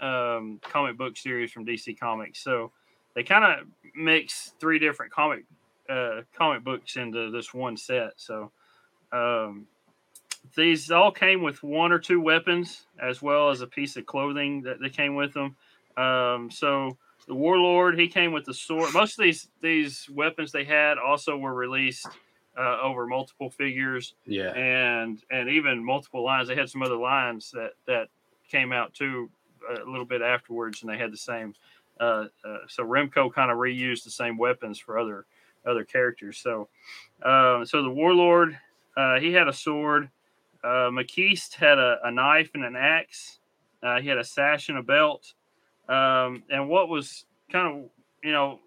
[0.00, 2.42] um, comic book series from DC Comics.
[2.42, 2.72] So
[3.14, 5.44] they kind of mix three different comic
[5.88, 8.12] uh, comic books into this one set.
[8.16, 8.52] So
[9.12, 9.66] um,
[10.56, 14.62] these all came with one or two weapons, as well as a piece of clothing
[14.62, 15.56] that they came with them.
[15.96, 20.64] Um, so the warlord he came with the sword most of these these weapons they
[20.64, 22.08] had also were released
[22.58, 24.50] uh, over multiple figures Yeah.
[24.50, 26.48] and and even multiple lines.
[26.48, 28.08] They had some other lines that that
[28.50, 29.30] came out too
[29.70, 31.54] a little bit afterwards, and they had the same.
[32.00, 35.26] Uh, uh, so Remco kind of reused the same weapons for other
[35.66, 36.38] other characters.
[36.38, 36.68] So
[37.22, 38.58] uh, so the warlord
[38.96, 40.10] uh, he had a sword.
[40.62, 43.38] Uh, Machiste had a, a knife and an axe.
[43.82, 45.34] Uh, he had a sash and a belt.
[45.88, 47.90] Um, and what was kind of
[48.22, 48.60] you know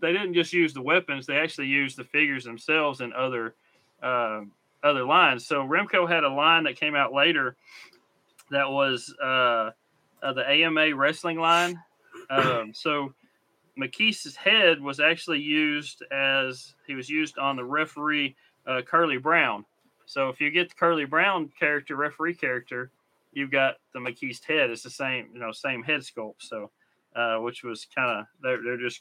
[0.00, 3.54] they didn't just use the weapons; they actually used the figures themselves and other
[4.02, 4.42] uh,
[4.82, 5.46] other lines.
[5.46, 7.56] So Remco had a line that came out later
[8.50, 9.70] that was uh,
[10.22, 11.80] uh, the AMA wrestling line.
[12.30, 13.14] Um, so
[13.78, 18.34] Machiste's head was actually used as he was used on the referee
[18.66, 19.64] uh, Curly Brown.
[20.06, 22.90] So if you get the Curly Brown character, referee character,
[23.32, 24.70] you've got the Machiste's head.
[24.70, 26.40] It's the same, you know, same head sculpt.
[26.40, 26.70] So,
[27.14, 29.00] uh, which was kind of they're, they're just,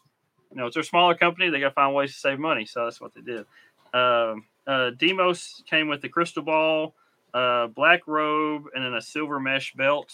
[0.52, 1.50] you know, it's a smaller company.
[1.50, 2.66] They got to find ways to save money.
[2.66, 3.46] So that's what they did.
[3.94, 6.94] Um, uh, Deimos came with the crystal ball,
[7.34, 10.12] uh, black robe, and then a silver mesh belt.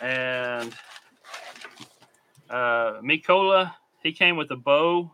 [0.00, 0.74] And
[2.50, 5.10] uh, Mikola, he came with a bow,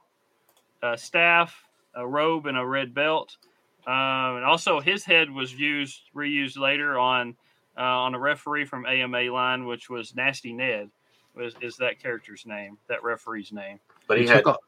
[0.82, 1.54] a staff,
[1.94, 3.36] a robe, and a red belt.
[3.86, 7.36] Um, and also, his head was used reused later on
[7.76, 10.90] uh, on a referee from AMA line, which was Nasty Ned.
[11.36, 12.78] Was is that character's name?
[12.88, 13.78] That referee's name?
[14.08, 14.60] But he He had took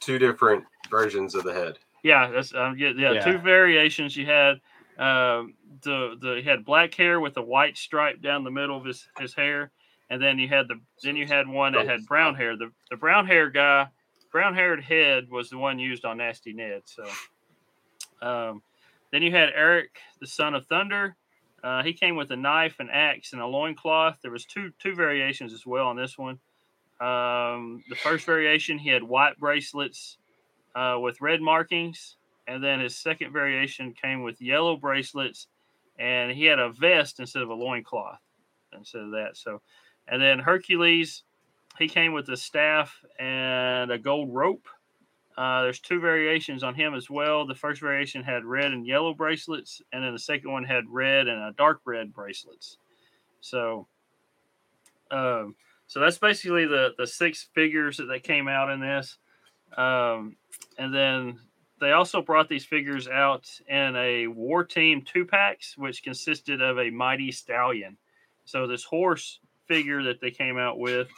[0.00, 1.78] two different versions of the head.
[2.02, 3.24] Yeah, that's um, yeah, yeah, Yeah.
[3.24, 4.16] Two variations.
[4.16, 4.60] You had
[4.98, 8.84] um, the the he had black hair with a white stripe down the middle of
[8.84, 9.70] his, his hair,
[10.10, 12.56] and then you had the then you had one that had brown hair.
[12.56, 13.88] The the brown hair guy,
[14.32, 16.82] brown haired head was the one used on Nasty Ned.
[16.84, 17.04] So,
[18.26, 18.62] um,
[19.12, 19.90] then you had Arak,
[20.20, 21.16] the son of Thunder.
[21.62, 24.18] Uh, he came with a knife, an axe, and a loincloth.
[24.22, 26.38] There was two two variations as well on this one.
[27.00, 30.18] Um, the first variation, he had white bracelets
[30.74, 32.16] uh, with red markings,
[32.46, 35.46] and then his second variation came with yellow bracelets,
[35.98, 38.18] and he had a vest instead of a loincloth
[38.76, 39.36] instead of that.
[39.36, 39.60] So,
[40.08, 41.22] and then Hercules,
[41.78, 44.66] he came with a staff and a gold rope.
[45.36, 47.46] Uh, there's two variations on him as well.
[47.46, 51.28] The first variation had red and yellow bracelets, and then the second one had red
[51.28, 52.78] and a dark red bracelets.
[53.40, 53.86] So,
[55.12, 55.54] um,
[55.86, 59.18] so that's basically the the six figures that they came out in this.
[59.76, 60.36] Um,
[60.76, 61.38] and then
[61.80, 66.78] they also brought these figures out in a war team two packs, which consisted of
[66.78, 67.96] a mighty stallion.
[68.44, 71.08] So this horse figure that they came out with,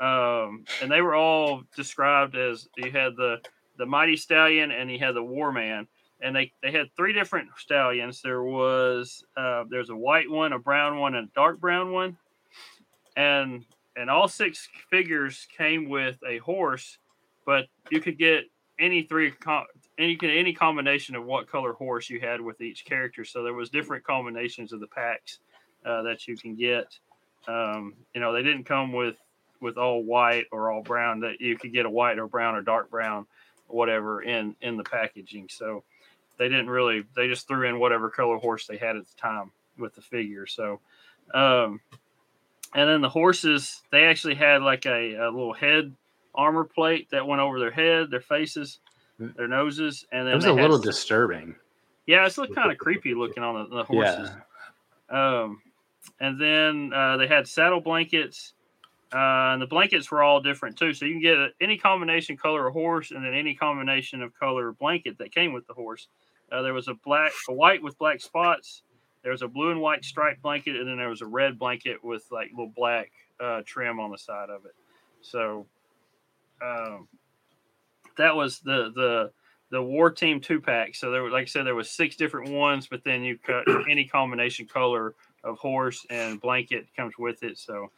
[0.00, 3.40] um, and they were all described as you had the
[3.78, 5.86] the mighty stallion and you had the war man,
[6.20, 8.20] and they they had three different stallions.
[8.22, 12.16] There was uh, there's a white one, a brown one, and a dark brown one,
[13.16, 13.64] and
[13.96, 16.98] and all six figures came with a horse,
[17.44, 18.44] but you could get
[18.78, 19.32] any three
[19.98, 23.24] any any combination of what color horse you had with each character.
[23.24, 25.38] So there was different combinations of the packs
[25.84, 26.86] uh, that you can get.
[27.48, 29.16] Um, you know, they didn't come with
[29.60, 31.20] with all white or all brown.
[31.20, 33.26] That you could get a white or brown or dark brown,
[33.68, 35.48] whatever in in the packaging.
[35.50, 35.84] So
[36.38, 37.04] they didn't really.
[37.16, 40.46] They just threw in whatever color horse they had at the time with the figure.
[40.46, 40.80] So.
[41.34, 41.80] Um,
[42.74, 45.94] and then the horses, they actually had like a, a little head
[46.34, 48.80] armor plate that went over their head, their faces,
[49.18, 51.54] their noses, and then It was a little s- disturbing.
[52.06, 54.30] yeah, it's kind of creepy looking on the, the horses.
[55.10, 55.40] Yeah.
[55.42, 55.62] Um,
[56.20, 58.54] and then uh, they had saddle blankets,
[59.12, 60.92] uh, and the blankets were all different too.
[60.94, 64.38] So you can get a, any combination color of horse, and then any combination of
[64.38, 66.08] color blanket that came with the horse.
[66.50, 68.82] Uh, there was a black, a white with black spots.
[69.22, 72.02] There was a blue and white striped blanket, and then there was a red blanket
[72.02, 73.10] with like little black
[73.40, 74.74] uh, trim on the side of it.
[75.20, 75.66] So
[76.60, 77.08] um,
[78.16, 79.30] that was the the
[79.70, 80.94] the war team two pack.
[80.94, 83.64] So there were, like I said, there was six different ones, but then you cut
[83.88, 87.58] any combination color of horse and blanket comes with it.
[87.58, 87.90] So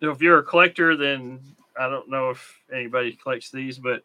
[0.00, 1.40] if you're a collector, then
[1.78, 4.02] I don't know if anybody collects these, but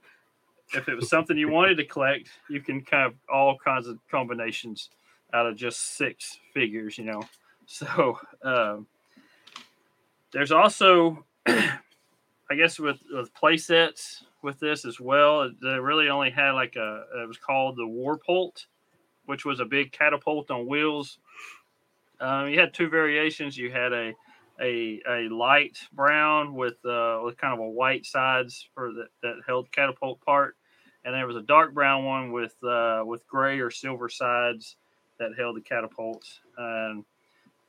[0.73, 3.97] if it was something you wanted to collect, you can kind of all kinds of
[4.09, 4.89] combinations
[5.33, 7.23] out of just six figures, you know.
[7.67, 8.85] So um,
[10.33, 15.49] there's also, I guess, with with play sets with this as well.
[15.61, 18.65] They really only had like a it was called the Warpult,
[19.25, 21.19] which was a big catapult on wheels.
[22.21, 23.57] Um, you had two variations.
[23.57, 24.13] You had a
[24.61, 29.35] a, a light brown with uh, with kind of a white sides for that that
[29.47, 30.55] held catapult part,
[31.03, 34.77] and there was a dark brown one with uh, with gray or silver sides
[35.19, 36.23] that held the catapult.
[36.57, 37.03] And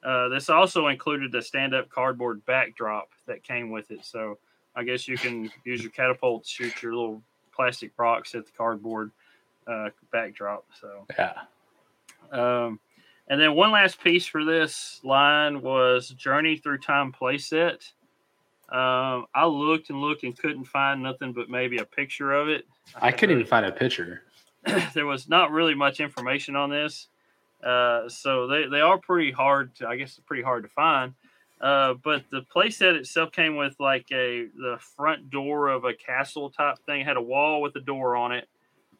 [0.04, 4.04] uh, this also included a stand up cardboard backdrop that came with it.
[4.04, 4.38] So
[4.74, 7.22] I guess you can use your catapult to shoot your little
[7.54, 9.12] plastic rocks at the cardboard
[9.66, 10.64] uh, backdrop.
[10.80, 11.34] So Yeah.
[12.32, 12.80] um,
[13.32, 17.90] and then one last piece for this line was Journey Through Time playset.
[18.68, 22.66] Um, I looked and looked and couldn't find nothing but maybe a picture of it.
[22.94, 24.24] I couldn't even find a picture.
[24.92, 27.08] there was not really much information on this.
[27.64, 31.14] Uh, so they, they are pretty hard to, I guess, pretty hard to find.
[31.58, 36.50] Uh, but the playset itself came with like a the front door of a castle
[36.50, 37.00] type thing.
[37.00, 38.46] It had a wall with a door on it,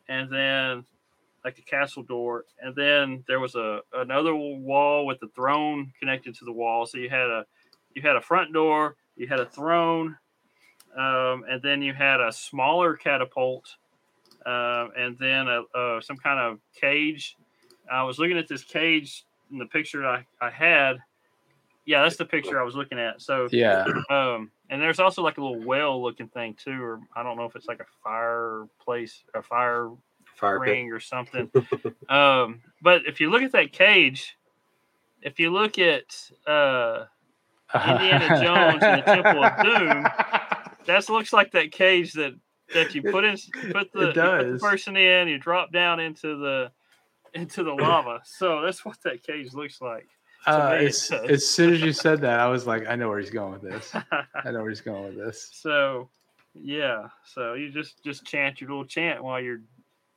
[0.09, 0.85] and then
[1.45, 6.35] like a castle door, and then there was a another wall with the throne connected
[6.37, 6.87] to the wall.
[6.87, 7.47] So you had a
[7.95, 10.17] you had a front door, you had a throne,
[10.97, 13.65] um, and then you had a smaller catapult,
[14.47, 17.37] um, and then a, uh, some kind of cage.
[17.91, 20.99] I was looking at this cage in the picture I, I had.
[21.85, 23.21] Yeah, that's the picture I was looking at.
[23.21, 23.85] So Yeah.
[24.09, 27.45] um, and there's also like a little well looking thing too, or I don't know
[27.45, 29.91] if it's like a fireplace, a fire
[30.43, 30.69] Fire pit.
[30.73, 31.51] ring or something.
[32.09, 34.37] um, but if you look at that cage,
[35.23, 37.05] if you look at uh,
[37.73, 40.03] Indiana Jones and the Temple of Doom,
[40.87, 42.35] that looks like that cage that
[42.75, 43.37] that you put in,
[43.71, 46.73] put the, put the person in, you drop down into the
[47.35, 48.21] into the lava.
[48.25, 50.09] So that's what that cage looks like.
[50.45, 53.31] Uh, as, as soon as you said that, I was like, I know where he's
[53.31, 53.95] going with this.
[53.95, 55.51] I know where he's going with this.
[55.53, 56.09] so
[56.55, 59.61] yeah, so you just just chant your little chant while you're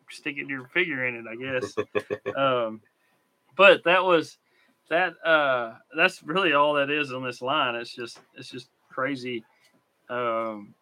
[0.09, 1.75] sticking your figure in it, I guess.
[2.35, 2.81] um,
[3.55, 4.37] but that was
[4.89, 5.13] that.
[5.25, 7.75] Uh, that's really all that is on this line.
[7.75, 9.43] It's just it's just crazy.
[10.09, 10.73] Um,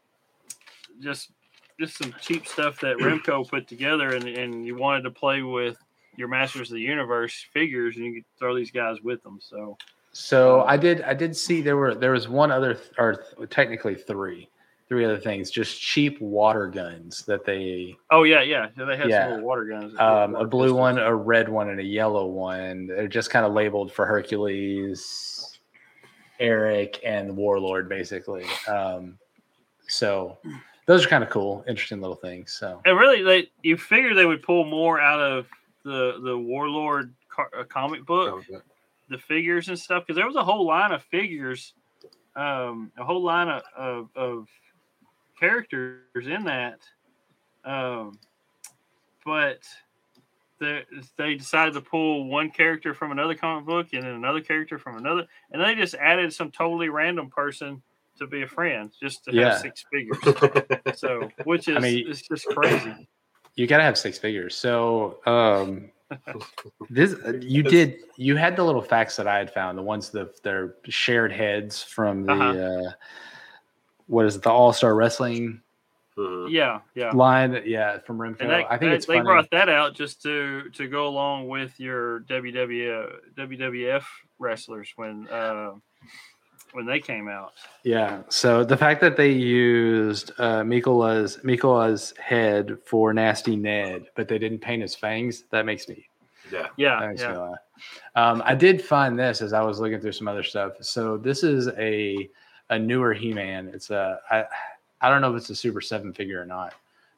[1.01, 1.31] just
[1.79, 5.77] just some cheap stuff that Remco put together, and and you wanted to play with
[6.15, 9.39] your Masters of the Universe figures, and you could throw these guys with them.
[9.41, 9.77] So
[10.11, 11.01] So I did.
[11.01, 14.49] I did see there were there was one other, th- or th- technically three,
[14.89, 15.49] three other things.
[15.49, 19.23] Just cheap water guns that they, oh yeah, yeah, so they had Yeah.
[19.23, 20.79] some little water guns, um, a blue pistols.
[20.79, 22.87] one, a red one, and a yellow one.
[22.87, 25.59] They're just kind of labeled for Hercules,
[26.39, 28.45] Arak, and Warlord, basically.
[28.67, 29.17] Um,
[29.87, 30.37] so
[30.85, 32.53] those are kind of cool, interesting little things.
[32.53, 35.47] So And really, they you figure they would pull more out of
[35.83, 38.43] the the Warlord car, uh, comic book,
[39.09, 41.73] the figures and stuff, because there was a whole line of figures,
[42.35, 44.47] um, a whole line of, of, of
[45.39, 46.79] characters in that.
[47.65, 48.19] Um,
[49.25, 49.59] but
[50.59, 50.83] they,
[51.17, 54.97] they decided to pull one character from another comic book and then another character from
[54.97, 57.81] another, and they just added some totally random person
[58.19, 60.17] to be a friend just to have six figures.
[60.95, 63.07] So, which is I mean- it's just crazy.
[63.55, 64.55] you got to have six figures.
[64.55, 65.89] So um,
[66.89, 70.43] this you did you had the little facts that I had found, the ones that
[70.43, 72.89] they're shared heads from the Uh-huh.
[72.89, 72.91] uh,
[74.07, 75.61] what is it, the All Star Wrestling
[76.17, 76.51] Mhm.
[76.51, 77.09] Yeah, yeah.
[77.11, 77.59] line?
[77.65, 78.41] Yeah, from Remco.
[78.41, 79.25] And they, I think they, it's they funny.
[79.25, 84.03] brought that out just to to go along with your WW WWF
[84.37, 85.71] wrestlers when uh,
[86.73, 87.53] when they came out.
[87.83, 88.21] Yeah.
[88.29, 94.37] So the fact that they used uh, Mikola's Mikola's head for Nasty Ned, but they
[94.37, 96.05] didn't paint his fangs, that makes me
[96.51, 96.67] Yeah.
[96.77, 97.37] Yeah, makes yeah.
[97.37, 97.57] laugh.
[98.15, 100.73] Um, I did find this as I was looking through some other stuff.
[100.81, 102.29] So this is a
[102.73, 103.69] a newer He-Man.
[103.73, 104.45] It's a I
[105.01, 106.73] I don't know if it's a Super Seven figure or not,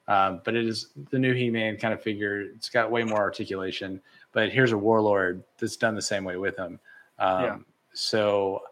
[0.07, 2.41] um, but it is the new He-Man kind of figure.
[2.41, 4.01] It's got way more articulation.
[4.31, 6.79] But here's a Warlord that's done the same way with him.
[7.19, 7.57] Um, Yeah.
[7.93, 8.63] So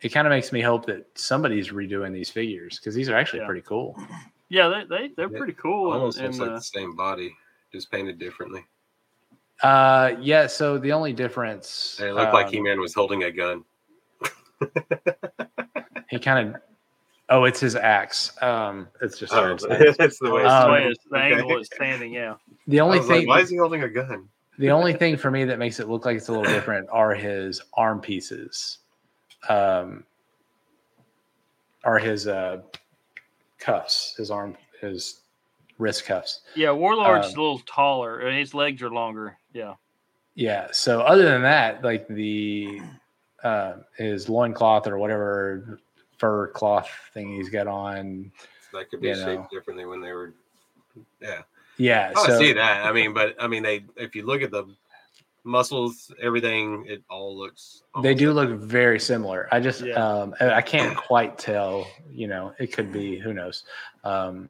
[0.00, 3.40] it kind of makes me hope that somebody's redoing these figures because these are actually
[3.40, 3.46] Yeah.
[3.46, 3.96] pretty cool.
[4.48, 5.92] Yeah, they, they they're Yeah, pretty cool.
[5.92, 7.36] Almost and, looks and, like uh, the same body,
[7.70, 8.64] just painted differently.
[9.62, 10.48] Uh, yeah.
[10.48, 13.64] So the only difference, it looked like um, He Man was holding a gun.
[16.12, 16.60] He kind of.
[17.30, 18.30] Oh, it's his axe.
[18.42, 19.78] Um, it's just Oh, his the way.
[19.78, 20.90] that's it's the way painted.
[20.92, 21.34] it's, the Okay.
[21.34, 22.12] angle it's standing.
[22.12, 22.34] Yeah,
[22.68, 24.28] The only was like, thing, why is he holding a gun?
[24.58, 27.14] the only thing for me that makes it look like it's a little different are
[27.14, 28.78] his arm pieces.
[29.48, 30.04] Um,
[31.84, 32.60] are his uh
[33.58, 35.20] cuffs, his arm, his
[35.78, 36.42] wrist cuffs.
[36.54, 36.70] yeah.
[36.70, 39.38] Warlord's Um, a little taller, and his legs are longer.
[39.54, 39.74] Yeah,
[40.34, 40.68] Yeah.
[40.72, 42.82] So other than that, like the
[43.42, 45.80] uh, his loincloth or whatever
[46.22, 48.30] fur cloth thing he's got on.
[48.72, 49.48] That could be You shaped know.
[49.50, 50.32] differently when they were.
[51.20, 51.42] Yeah,
[51.78, 52.12] Yeah.
[52.16, 52.86] I so see that.
[52.86, 54.64] I mean, but I mean, they if you look at the
[55.42, 57.82] muscles, everything, it all looks.
[58.02, 59.48] they do like- look very similar.
[59.50, 59.94] I just Yeah.
[59.94, 63.64] um I I can't quite tell, you know, it could be who knows.
[64.04, 64.48] Um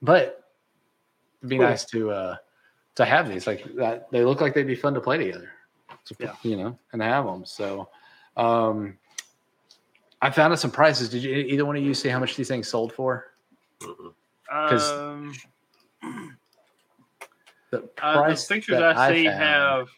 [0.00, 0.44] but
[1.40, 1.66] it'd be Cool.
[1.66, 2.36] nice to uh
[2.94, 5.50] to have these like that they look like they'd be fun to play together.
[6.06, 6.36] To, Yeah.
[6.44, 7.44] you know, and have them.
[7.44, 7.88] So
[8.36, 8.96] um
[10.22, 11.08] I found out some prices.
[11.08, 13.32] Did you either one of you see how much these things sold for?
[13.80, 14.14] Mhm.
[14.48, 15.32] 'Cause- um,
[17.70, 19.88] The Uh, the pictures that I see found- have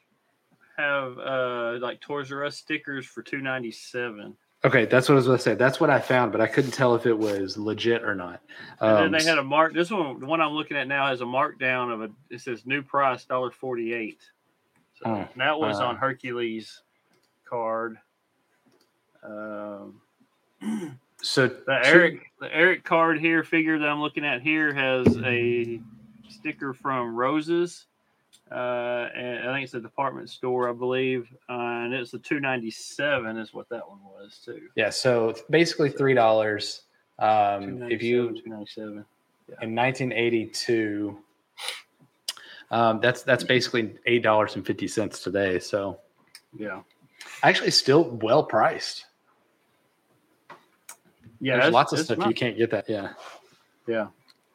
[0.77, 4.37] have uh like Toys R Us stickers for two ninety seven.
[4.65, 5.55] Okay, that's what I was going to say.
[5.55, 8.41] That's what I found, but I couldn't tell if it was legit or not.
[8.81, 9.73] And then Um, they had a mark.
[9.73, 12.11] This one, the one I'm looking at now, has a markdown of a.
[12.31, 14.21] It says new price dollar forty eight.
[14.95, 15.87] So Oh, that was uh.
[15.87, 16.83] on Hercules
[17.45, 17.99] card.
[19.25, 20.01] Um,
[21.23, 25.07] so the two- Arak the Arak card here figure that I'm looking at here has
[25.25, 25.81] a
[26.29, 27.87] sticker from Roses.
[28.51, 32.39] Uh, and I think it's a department store, I believe, uh, and it's the two
[32.39, 34.69] ninety seven is what that one was too.
[34.75, 36.83] Yeah, so basically three dollars.
[37.19, 39.05] Um, if you two ninety seven.
[39.63, 41.17] in 1982,
[42.71, 45.59] um, that's that's basically eight dollars and fifty cents today.
[45.59, 45.99] So
[46.55, 46.83] Yeah,
[47.43, 49.07] actually, still well priced.
[51.43, 51.57] Yeah.
[51.59, 52.89] There's lots of stuff not- you can't get that.
[52.89, 53.13] Yeah.
[53.87, 54.07] Yeah.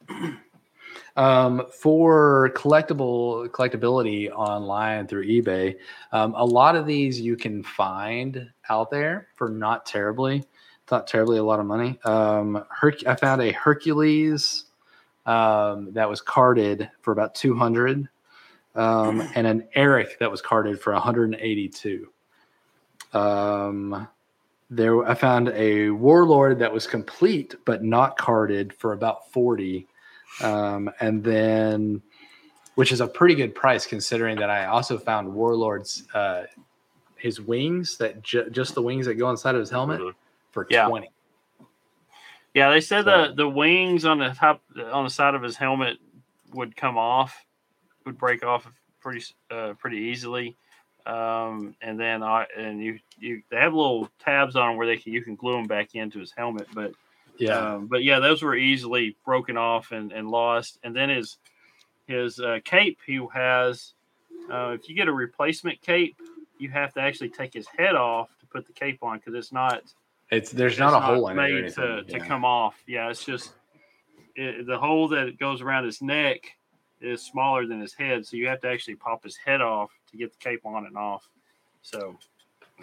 [1.15, 5.75] Um, for collectible collectability online through eBay,
[6.11, 10.43] um, a lot of these you can find out there for not terribly,
[10.91, 11.97] not terribly a lot of money.
[12.05, 14.65] Um, Herc- I found a Hercules
[15.25, 18.07] um, that was carded for about two hundred,
[18.75, 22.09] um, and an Arak that was carded for one hundred and eighty-two.
[23.13, 24.07] Um,
[24.69, 29.87] there, I found a Warlord that was complete but not carded for about forty
[30.41, 32.01] um, and then
[32.75, 36.43] which is a pretty good price considering that I also found Warlord's uh,
[37.15, 40.13] his wings that ju- just the wings that go inside of his helmet Mhm.
[40.51, 40.87] for Yeah.
[40.87, 41.09] twenty.
[42.53, 44.61] Yeah, they said So- the the wings on the top
[44.91, 45.97] on the side of his helmet
[46.53, 47.45] would come off,
[48.05, 48.69] would break off
[49.01, 50.55] pretty uh, pretty easily,
[51.07, 54.97] um, and then I and you you they have little tabs on them where they
[54.97, 56.91] can you can glue them back into his helmet, but
[57.37, 60.79] Yeah, um, but yeah, those were easily broken off and, and lost.
[60.83, 61.37] And then his
[62.07, 63.93] his uh, cape he has,
[64.51, 66.19] uh, if you get a replacement cape,
[66.57, 69.53] you have to actually take his head off to put the cape on because it's
[69.53, 69.83] not
[70.29, 71.41] it's there's it's not a hole in it.
[71.41, 71.83] made anything.
[71.85, 72.75] to, to come off.
[72.85, 73.53] Yeah, it's just
[74.35, 76.39] it, the hole that goes around his neck
[76.99, 80.17] is smaller than his head, so you have to actually pop his head off to
[80.17, 81.27] get the cape on and off.
[81.81, 82.17] So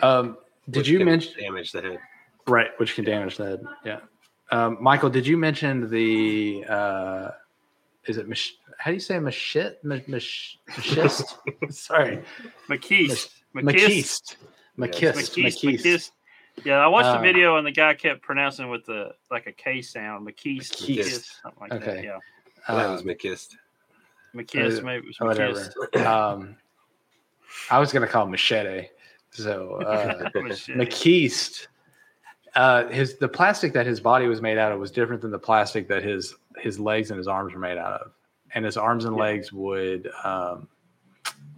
[0.02, 0.38] Um,
[0.70, 1.98] did Which you can mention damage the head?
[2.46, 2.70] right?
[2.78, 3.64] Which can damage the head.
[3.84, 4.00] Yeah.
[4.50, 6.64] Um, Michael, did you mention the?
[6.68, 7.30] Uh,
[8.06, 8.38] is it mach-
[8.78, 9.76] how do you say machit?
[9.82, 10.22] Mach- mach-
[10.70, 11.24] Machist?
[11.72, 12.22] Sorry,
[12.68, 13.56] McKeist, McKeist.
[13.56, 14.36] McKeist,
[14.78, 15.16] McKist.
[15.16, 15.80] McKeist, McKeist.
[15.82, 16.10] McKeist.
[16.64, 19.52] Yeah, I watched Uh, the video and the guy kept pronouncing with the like a
[19.52, 20.98] K sound, McKeist, McKeist.
[20.98, 21.94] McKeist, something like Okay.
[21.96, 22.04] that.
[22.04, 22.18] Yeah,
[22.68, 23.56] Well, that was Um, McKist.
[24.34, 26.06] McKiss, Uh, maybe it was whatever.
[26.06, 26.56] Um,
[27.70, 28.88] I was gonna call him machete.
[29.30, 30.30] So uh.
[32.54, 35.38] Uh, his the plastic that his body was made out of was different than the
[35.38, 38.12] plastic that his his legs and his arms were made out of,
[38.54, 39.22] and his arms and Yeah.
[39.22, 40.68] legs would um,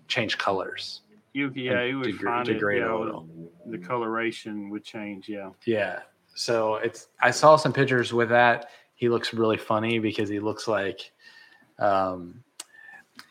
[0.08, 1.02] change colors.
[1.34, 2.54] You, yeah, you would degr- find it.
[2.54, 3.28] degrade Yeah, a little.
[3.66, 5.28] the coloration would change.
[5.28, 6.00] Yeah, Yeah.
[6.34, 8.70] So it's I saw some pictures with that.
[8.94, 11.12] He looks really funny because he looks like
[11.78, 12.42] um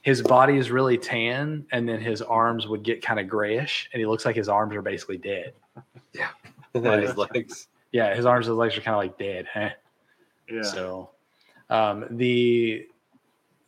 [0.06, 4.00] his body is really tan and then his arms would get kind of grayish and
[4.00, 5.54] he looks like his arms are basically dead.
[6.14, 6.30] Yeah.
[6.76, 7.68] and his legs.
[7.92, 9.48] Yeah, his arms and legs are kind of like dead.
[9.52, 9.70] Huh?
[10.48, 10.62] yeah.
[10.62, 11.10] So
[11.72, 12.86] um the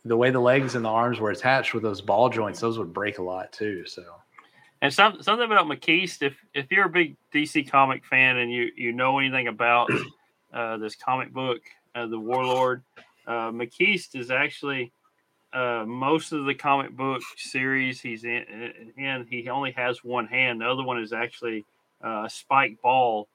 [0.04, 2.92] the way the legs and the arms were attached with those ball joints, those would
[2.92, 3.84] break a lot too.
[3.84, 4.04] So
[4.80, 8.70] And some, something about McKeist, if if you're a big DC comic fan and you
[8.76, 9.90] you know anything about
[10.52, 11.62] uh, this comic book,
[11.96, 12.84] uh, the Warlord,
[13.26, 14.92] uh, McKeist is actually
[15.52, 20.60] uh, most of the comic book series he's in, and He only has one hand.
[20.60, 21.64] The other one is actually
[22.04, 23.28] uh, a spike ball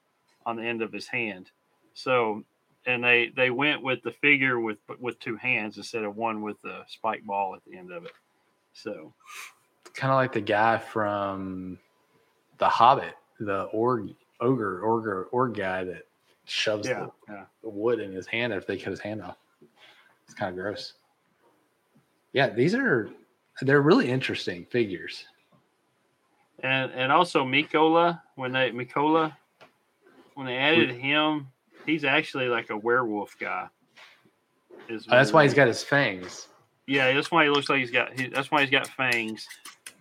[0.46, 1.52] on the end of his hand.
[1.94, 2.44] So,
[2.86, 6.62] and they they went with the figure with with two hands instead of one with
[6.62, 8.12] the spike ball at the end of it.
[8.74, 9.14] So.
[9.94, 11.78] kind of like the guy from
[12.58, 14.10] The Hobbit, the org
[14.40, 16.04] ogre ogre org guy that
[16.46, 17.46] shoves Yeah, the, yeah.
[17.62, 19.38] the wood in his hand after they cut his hand off.
[20.26, 20.94] It's kind of gross.
[22.34, 23.10] Yeah, these are
[23.62, 25.26] they're really interesting figures.
[26.62, 29.36] and and also Mikola when they Mikola
[30.36, 31.48] when they added him,
[31.86, 33.68] he's actually like a werewolf guy.
[34.90, 36.48] Is Oh, that's why he's got his fangs.
[36.88, 38.20] Yeah, that's why he looks like he's got.
[38.20, 39.48] He, that's why he's got fangs.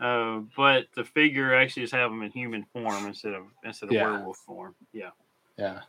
[0.01, 3.93] Uh, but the figure actually just have him in human form instead of instead of
[3.93, 4.11] Yeah.
[4.11, 4.75] werewolf form.
[4.93, 5.11] Yeah.
[5.59, 5.81] Yeah.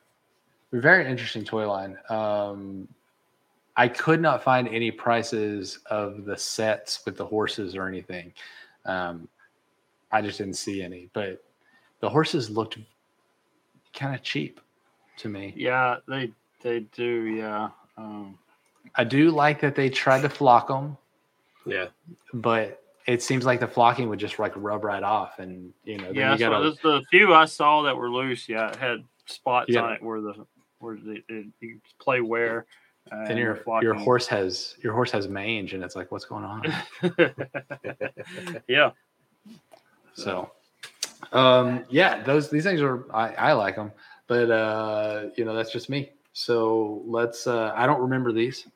[0.72, 1.98] Very interesting toy line.
[2.10, 2.88] Um,
[3.76, 8.34] I could not find any prices of the sets with the horses or anything.
[8.86, 9.28] Um,
[10.12, 11.44] I just didn't see any, but
[12.00, 12.78] the horses looked
[13.94, 14.60] kind of cheap
[15.18, 15.54] to me.
[15.56, 17.26] Yeah, they they do.
[17.26, 17.70] Yeah.
[17.98, 18.38] Um,
[18.96, 20.98] I do like that they tried to flock them.
[21.66, 21.88] Yeah.
[22.34, 26.06] but it seems like the flocking would just like rub right off, and you know,
[26.06, 28.76] then Yeah, you so gotta, the, the few I saw that were loose, yeah, it
[28.76, 29.82] had spots Yeah.
[29.82, 30.46] on it where the
[30.80, 32.66] where the it, you play where.
[33.12, 36.44] Uh, then your your horse has your horse has mange, and it's like, what's going
[36.44, 36.74] on?
[38.68, 38.92] yeah,
[40.16, 40.52] So,
[41.32, 43.92] um, yeah, those these things are I, I like them,
[44.28, 46.12] but uh, you know that's just me.
[46.34, 47.46] So let's.
[47.48, 48.68] Uh, I don't remember these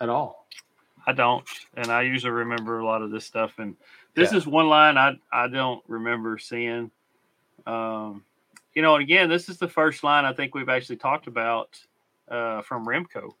[0.00, 0.46] at all.
[1.06, 1.44] I don't,
[1.76, 3.58] and I usually remember a lot of this stuff.
[3.58, 3.76] And
[4.14, 4.38] this Yeah.
[4.38, 6.90] is one line I I don't remember seeing.
[7.66, 8.24] Um,
[8.74, 11.78] you know, and again, this is the first line I think we've actually talked about
[12.28, 13.32] uh, from Remco.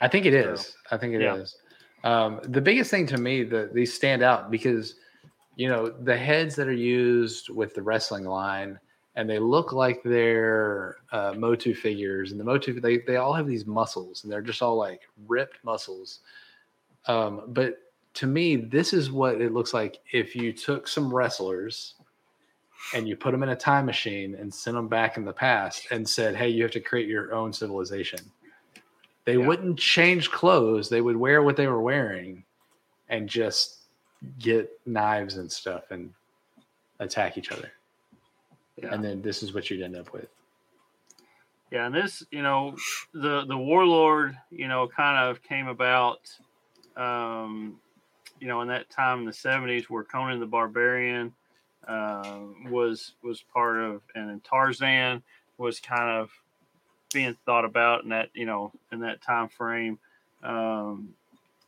[0.00, 0.76] I think it is.
[0.90, 1.56] I think it is.
[2.04, 2.24] Yeah.
[2.24, 4.94] Um, the biggest thing to me that these stand out because
[5.56, 8.78] you know the heads that are used with the wrestling line
[9.16, 13.46] and they look like they're uh, Motu figures and the Motu they they all have
[13.46, 16.20] these muscles and they're just all like ripped muscles.
[17.06, 17.78] Um, but
[18.14, 21.94] to me, this is what it looks like if you took some wrestlers
[22.94, 25.86] and you put them in a time machine and sent them back in the past
[25.90, 28.20] and said, "Hey, you have to create your own civilization."
[29.24, 29.46] They Yeah.
[29.46, 32.44] wouldn't change clothes; they would wear what they were wearing
[33.08, 33.82] and just
[34.38, 36.12] get knives and stuff and
[36.98, 37.72] attack each other.
[38.76, 38.94] Yeah.
[38.94, 40.28] And then this is what you'd end up with.
[41.70, 42.76] Yeah, and this, you know,
[43.12, 46.28] the the warlord, you know, kind of came about,
[46.96, 47.80] um,
[48.40, 51.32] you know, in that time in the seventies, where Conan the Barbarian
[51.86, 55.22] uh, was was part of, and then Tarzan
[55.58, 56.30] was kind of
[57.12, 59.98] being thought about in that, you know, in that time frame.
[60.42, 61.10] Um,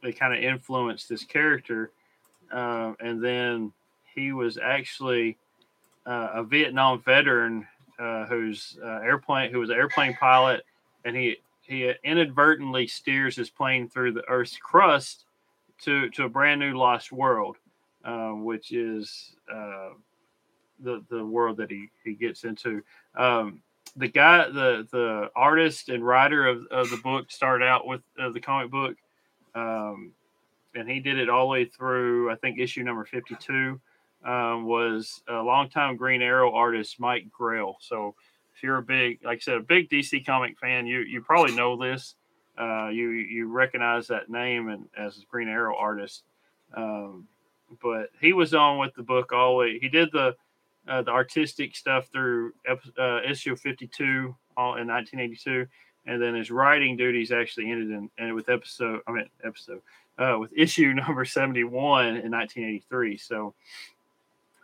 [0.02, 1.90] they kind of influenced this character,
[2.52, 3.72] uh, and then
[4.14, 5.36] he was actually
[6.06, 7.66] uh, a Vietnam veteran
[7.98, 10.64] uh, who's uh, airplane who was an airplane pilot,
[11.04, 15.24] and he he inadvertently steers his plane through the Earth's crust
[15.82, 17.56] to to a brand new lost world,
[18.04, 19.90] uh, which is uh,
[20.80, 22.82] the the world that he he gets into.
[23.16, 23.62] Um,
[23.96, 28.30] the guy, the the artist and writer of, of the book started out with uh,
[28.30, 28.96] the comic book,
[29.54, 30.12] um,
[30.74, 32.30] and he did it all the way through.
[32.30, 33.80] I think issue number fifty two
[34.24, 37.76] um, was a longtime Green Arrow artist Mike Grell.
[37.80, 38.14] So
[38.54, 41.54] if you're a big, like I said, a big DC comic fan, you you probably
[41.54, 42.14] know this.
[42.58, 46.22] Uh, you you recognize that name and as a Green Arrow artist.
[46.74, 47.28] Um,
[47.82, 49.78] but he was on with the book all the way.
[49.78, 50.34] He did the
[50.88, 52.52] uh, the artistic stuff through
[52.98, 55.66] uh, issue 52 all in 1982
[56.06, 59.80] and then his writing duties actually ended in with episode i mean episode
[60.18, 63.54] uh, with issue number 71 in 1983 so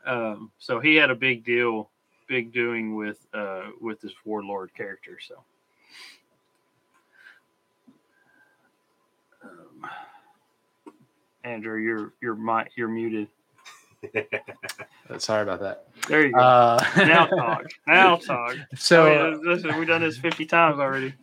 [0.08, 1.90] um, so he had a big deal,
[2.28, 5.18] big doing with uh, with this warlord character.
[5.20, 5.34] So,
[9.42, 9.90] um,
[11.44, 13.28] Andrew, you're you're you're muted.
[15.10, 15.86] Uh, Sorry about that.
[16.06, 16.38] There you go.
[16.38, 17.64] Uh, now talk.
[17.86, 18.56] Now talk.
[18.76, 21.14] So I mean, listen, we've done this fifty times already.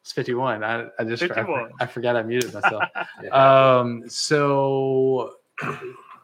[0.00, 0.64] it's 51.
[0.64, 1.70] I, I just I, 51.
[1.78, 2.84] I forgot I muted myself.
[3.22, 3.78] Yeah.
[3.78, 5.34] um, so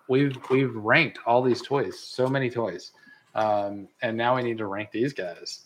[0.08, 2.92] we've we've ranked all these toys, so many toys,
[3.34, 5.64] um, and now we need to rank these guys.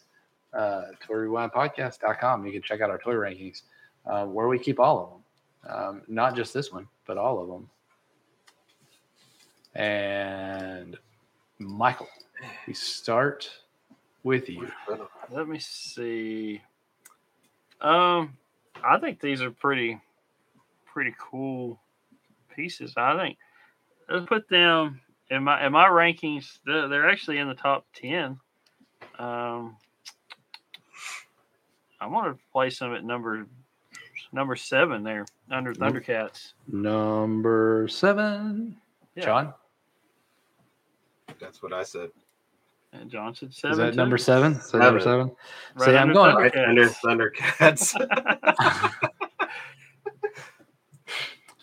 [0.53, 2.45] Uh, ToyRewindPodcast.com.
[2.45, 3.63] You can check out our toy rankings,
[4.05, 5.23] uh, where we keep all
[5.65, 7.71] of them, um, not just this one, but all of them.
[9.77, 10.97] And
[11.59, 12.09] Michael,
[12.67, 13.51] we start
[14.23, 14.69] with you.
[15.31, 16.63] Let me see.
[17.83, 18.39] Um,
[18.83, 20.01] I think these are pretty,
[20.87, 21.79] pretty cool
[22.55, 22.95] pieces.
[22.97, 23.37] I think
[24.09, 26.59] let's put them in my in my rankings.
[26.65, 28.39] They're, they're actually in the top ten.
[29.19, 29.77] Um,
[32.01, 33.47] I want to place them at number
[34.33, 36.53] number seven there under Thundercats.
[36.67, 38.77] Number seven,
[39.15, 39.25] Yeah.
[39.25, 39.55] John.
[41.41, 42.11] That's what I said.
[42.93, 43.73] And Johnson seven.
[43.73, 43.97] Is that too.
[43.97, 44.53] number seven?
[44.53, 45.31] Is that number seven?
[45.75, 47.95] Right See, I'm going- Right under Thundercats.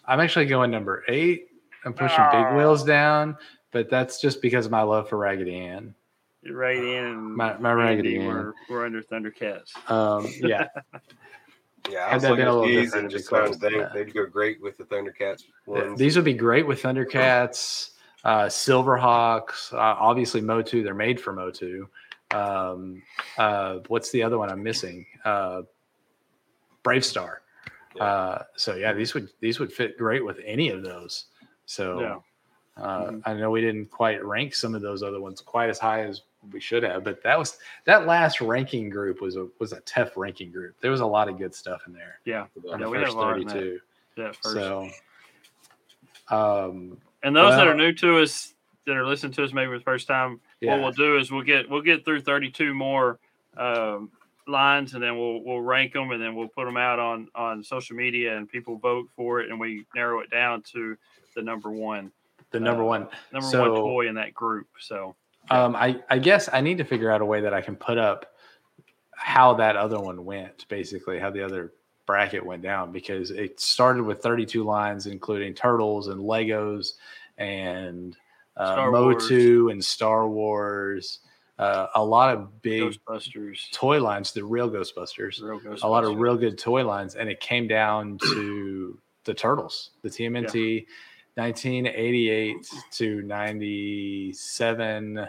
[0.05, 1.47] I'm actually going number eight.
[1.85, 2.49] I'm pushing Ah.
[2.49, 3.37] Big Wheels down,
[3.71, 5.95] but that's just because of my love for Raggedy Ann.
[6.51, 7.35] right in.
[7.35, 8.33] My- my Raggedy Andy Ann.
[8.35, 9.71] We're, we're under Thundercats.
[9.89, 10.67] Um, yeah,
[11.89, 13.59] yeah, I Had was looking been a at little these different, and be just found
[13.59, 15.97] close, they, they'd go great with the Thundercats ones.
[15.97, 17.91] these would be great with Thundercats,
[18.23, 20.83] uh, Silverhawks, uh, obviously Motu.
[20.83, 21.87] They're made for Motu.
[22.31, 23.03] Um,
[23.37, 25.05] uh, what's the other one I'm missing?
[25.25, 25.63] Uh,
[26.83, 27.37] BraveStarr.
[27.95, 28.03] Yeah.
[28.03, 31.25] Uh, so yeah, these would these would fit great with any of those.
[31.65, 32.19] So Yeah.
[32.83, 33.21] uh, Mhm.
[33.25, 36.23] I know we didn't quite rank some of those other ones quite as high as
[36.51, 40.17] we should have, but that was that last ranking group was a was a tough
[40.17, 40.75] ranking group.
[40.81, 42.19] There was a lot of good stuff in there.
[42.25, 42.47] Yeah.
[42.63, 43.53] Yeah, the we had first a lot in that.
[43.53, 43.79] 32.
[44.17, 44.55] That first.
[44.55, 44.89] So
[46.29, 48.53] Um, And those that are new to us,
[48.85, 50.71] that are listening to us maybe for the first time, yeah.
[50.71, 53.19] what we'll do is we'll get we'll get through 32 more
[53.57, 54.11] um,
[54.45, 57.63] lines, and then we'll we'll rank them, and then we'll put them out on on
[57.63, 60.97] social media, and people vote for it, and we narrow it down to
[61.35, 62.11] the number one
[62.53, 63.09] the number uh, one.
[63.33, 64.67] number So- one toy in that group.
[64.79, 65.15] So
[65.49, 67.97] Um, I, I guess I need to figure out a way that I can put
[67.97, 68.33] up
[69.15, 71.73] how that other one went, basically, how the other
[72.05, 76.93] bracket went down, because it started with 32 lines, including Turtles and Legos
[77.37, 78.15] and
[78.57, 78.89] uh.
[78.91, 81.19] Motu and Star Wars.
[81.59, 85.83] Uh, a lot of big Ghostbusters, toy lines, the real Ghostbusters, real Ghostbusters.
[85.83, 90.09] a lot of real good toy lines, and it came down to the Turtles, the
[90.09, 90.85] TMNT
[91.35, 92.55] 1988
[92.91, 95.27] to 97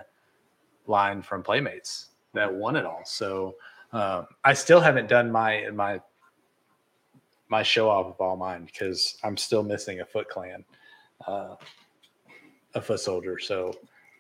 [0.86, 3.00] line from Playmates that won it all.
[3.04, 3.54] So
[3.92, 6.00] um, I still haven't done my my
[7.54, 10.64] my show off of all mine because I'm still missing a Foot Clan,
[11.28, 11.54] uh,
[12.74, 13.38] a Foot Soldier.
[13.38, 13.72] So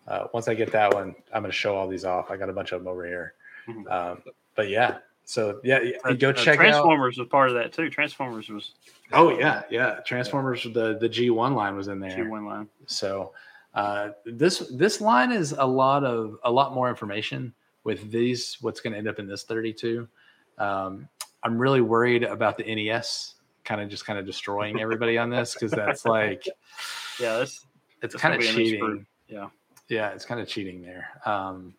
[0.06, 2.30] uh, once I get that one, I'm going to show all these off.
[2.30, 3.34] I got a bunch of them over here.
[3.68, 3.90] Mhm.
[3.90, 4.22] Um,
[4.54, 6.62] but yeah, so yeah, yeah, go uh, check out.
[6.62, 7.90] Transformers was part of that too.
[7.90, 8.74] Transformers was
[9.12, 9.96] Oh yeah, yeah.
[10.06, 10.62] Transformers.
[10.62, 12.16] The the G1 line was in there.
[12.16, 12.68] G1 line.
[12.86, 13.32] So
[13.74, 18.58] uh, this this line is a lot of a lot more information with these.
[18.60, 20.06] What's going to end up in this 32?
[20.58, 21.08] Um,
[21.44, 23.34] I'm really worried about the NES
[23.64, 26.44] kind of just kind of destroying everybody on this because that's like
[27.20, 27.64] Yeah, that's
[28.02, 29.06] it's kind of gonna be a nice cheating.
[29.28, 29.48] yeah.
[29.88, 31.08] yeah, it's kind of cheating there.
[31.24, 31.74] Um,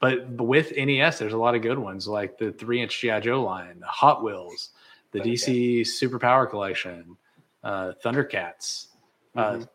[0.00, 3.20] but, but with NES, there's a lot of good ones like the three inch GI
[3.20, 4.70] Joe line, the Hot Wheels,
[5.12, 5.30] the Okay.
[5.32, 7.16] DC Superpower Collection,
[7.62, 8.88] uh, Thundercats.
[9.36, 9.68] Uh, Mhm.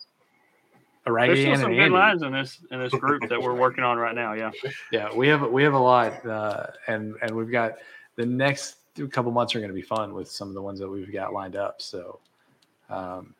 [1.05, 1.95] a there's still some good Andy.
[1.95, 4.33] lines in this in this group that we're working on right now.
[4.33, 4.51] Yeah,
[4.91, 7.75] Yeah, we have we have a lot, uh, and and we've got
[8.15, 8.78] the next
[9.11, 11.33] couple months are going to be fun with some of the ones that we've got
[11.33, 11.81] lined up.
[11.81, 12.19] So,
[12.89, 13.33] um,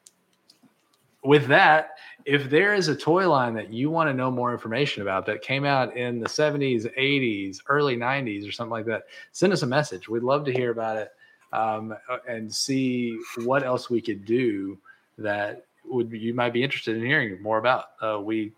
[1.24, 5.02] with that, if there is a toy line that you want to know more information
[5.02, 9.52] about that came out in the 70s, 80s, early 90s, or something like that, send
[9.52, 10.08] us a message.
[10.08, 11.12] We'd love to hear about it
[11.52, 11.96] um,
[12.28, 14.78] and see what else we could do
[15.18, 17.86] that would you might be interested in hearing more about.
[18.02, 18.54] Uh, we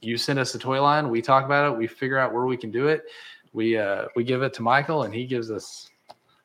[0.00, 2.56] you send us a toy line, we talk about it, we figure out where we
[2.56, 3.04] can do it.
[3.52, 5.90] We uh, we give it to Michael, and he gives us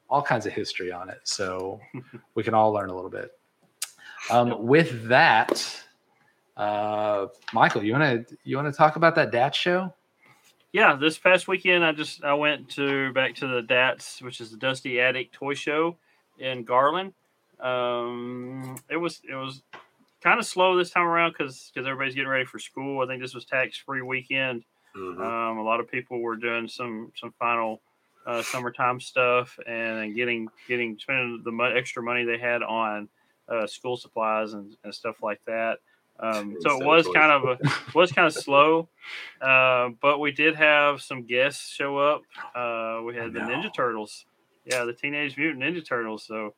[0.09, 1.79] all kinds of history on it, so
[2.35, 3.31] we can all learn a little bit.
[4.29, 5.83] Um, with that,
[6.57, 9.93] uh, Michael, you want to you want to talk about that DAT show?
[10.71, 10.95] yeah.
[10.95, 14.57] This past weekend, I just I went to back to the DATS, which is the
[14.57, 15.97] Dusty Attic Toy Show
[16.37, 17.13] in Garland.
[17.59, 19.63] Um, it was it was
[20.21, 23.01] kind of slow this time around because because everybody's getting ready for school.
[23.01, 24.63] I think this was tax free weekend.
[24.95, 25.19] Mhm.
[25.19, 27.81] Um, a lot of people were doing some some final
[28.29, 33.07] uh, summertime stuff and getting getting spending the mo- extra money they had on
[33.47, 35.79] uh, school supplies and, and stuff like that.
[36.21, 37.15] Um, so it was toys.
[37.15, 37.57] kind of a
[37.97, 38.89] was kind of slow,
[39.41, 42.21] uh, but we did have some guests show up.
[42.53, 44.25] Uh, we had the Ninja Turtles,
[44.65, 46.23] yeah, the Teenage Mutant Ninja Turtles.
[46.27, 46.53] So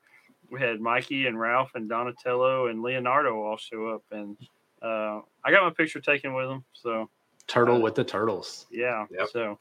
[0.50, 4.36] we had Mikey and Ralph and Donatello and Leonardo all show up, and
[4.82, 6.64] uh, I got my picture taken with them.
[6.74, 7.10] So
[7.48, 8.66] Turtle Uh, with the turtles.
[8.72, 9.06] yeah.
[9.12, 9.28] Yep.
[9.32, 9.60] So,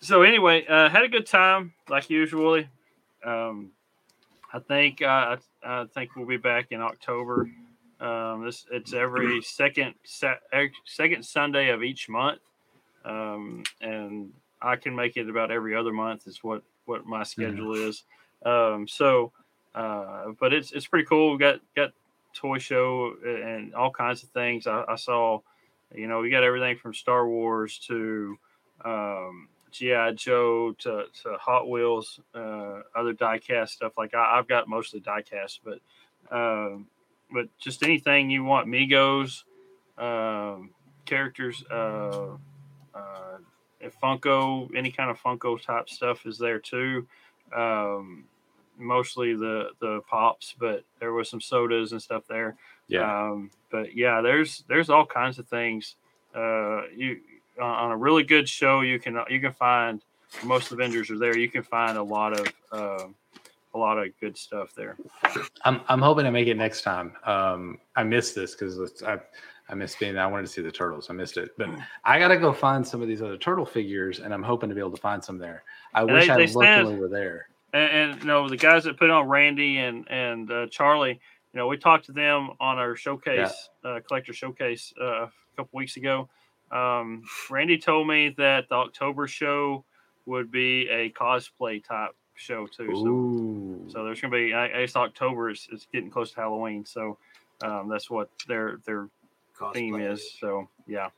[0.00, 2.68] so anyway, uh, had a good time like usually.
[3.24, 3.72] Um,
[4.52, 7.50] I think uh, I, I think we'll be back in October.
[8.00, 10.36] Um, this it's every second sa-
[10.84, 12.40] second Sunday of each month,
[13.04, 14.32] um, and
[14.62, 16.26] I can make it about every other month.
[16.26, 18.04] Is what what my schedule is.
[18.46, 19.32] Um, so,
[19.74, 21.32] uh, but it's it's pretty cool.
[21.32, 21.90] We got got
[22.34, 24.66] toy show and all kinds of things.
[24.68, 25.40] I, I saw
[25.94, 28.38] you know, we got everything from Star Wars to
[28.84, 33.92] um, GI Joe to, to Hot Wheels, uh, other diecast stuff.
[33.96, 35.80] Like I, I've got mostly diecast, but
[36.30, 36.86] um,
[37.32, 39.44] but just anything you want, Megos,
[39.98, 40.70] um,
[41.04, 42.36] characters, uh,
[42.94, 43.38] uh,
[44.02, 47.06] Funko, any kind of Funko type stuff is there too.
[47.54, 48.24] Um,
[48.78, 52.56] mostly the the pops, but there was some sodas and stuff there.
[53.30, 55.96] Um, but yeah, there's there's all kinds of things.
[56.34, 57.20] Uh, you
[57.60, 60.00] on on a really good show, you can you can find
[60.44, 61.36] most vendors are there.
[61.36, 63.06] You can find a lot of uh,
[63.74, 64.96] a lot of good stuff there.
[65.64, 67.12] I'm I'm hoping to make it next time.
[67.24, 69.18] Um, I missed this because I
[69.68, 70.16] I missed being.
[70.16, 71.10] I wanted to see the turtles.
[71.10, 71.68] I missed it, but
[72.04, 74.74] I got to go find some of these other turtle figures, and I'm hoping to
[74.74, 75.62] be able to find some there.
[75.94, 76.56] I And wish they- I they looked
[76.86, 77.48] when were there.
[77.74, 81.20] And, and you know the guys that put on Randy and and uh, Charlie.
[81.54, 85.78] You know, we talked to them on our showcase, uh, collector showcase, uh, a couple
[85.78, 86.28] weeks ago.
[86.70, 89.84] Um, Randy told me that the October show
[90.26, 92.86] would be a cosplay type show too.
[92.92, 96.30] So Ooh, So there's going to be, I I guess October is, is getting close
[96.32, 96.84] to Halloween.
[96.84, 97.18] So
[97.62, 99.08] Um, that's what their their
[99.74, 100.34] theme is.
[100.38, 101.08] So yeah,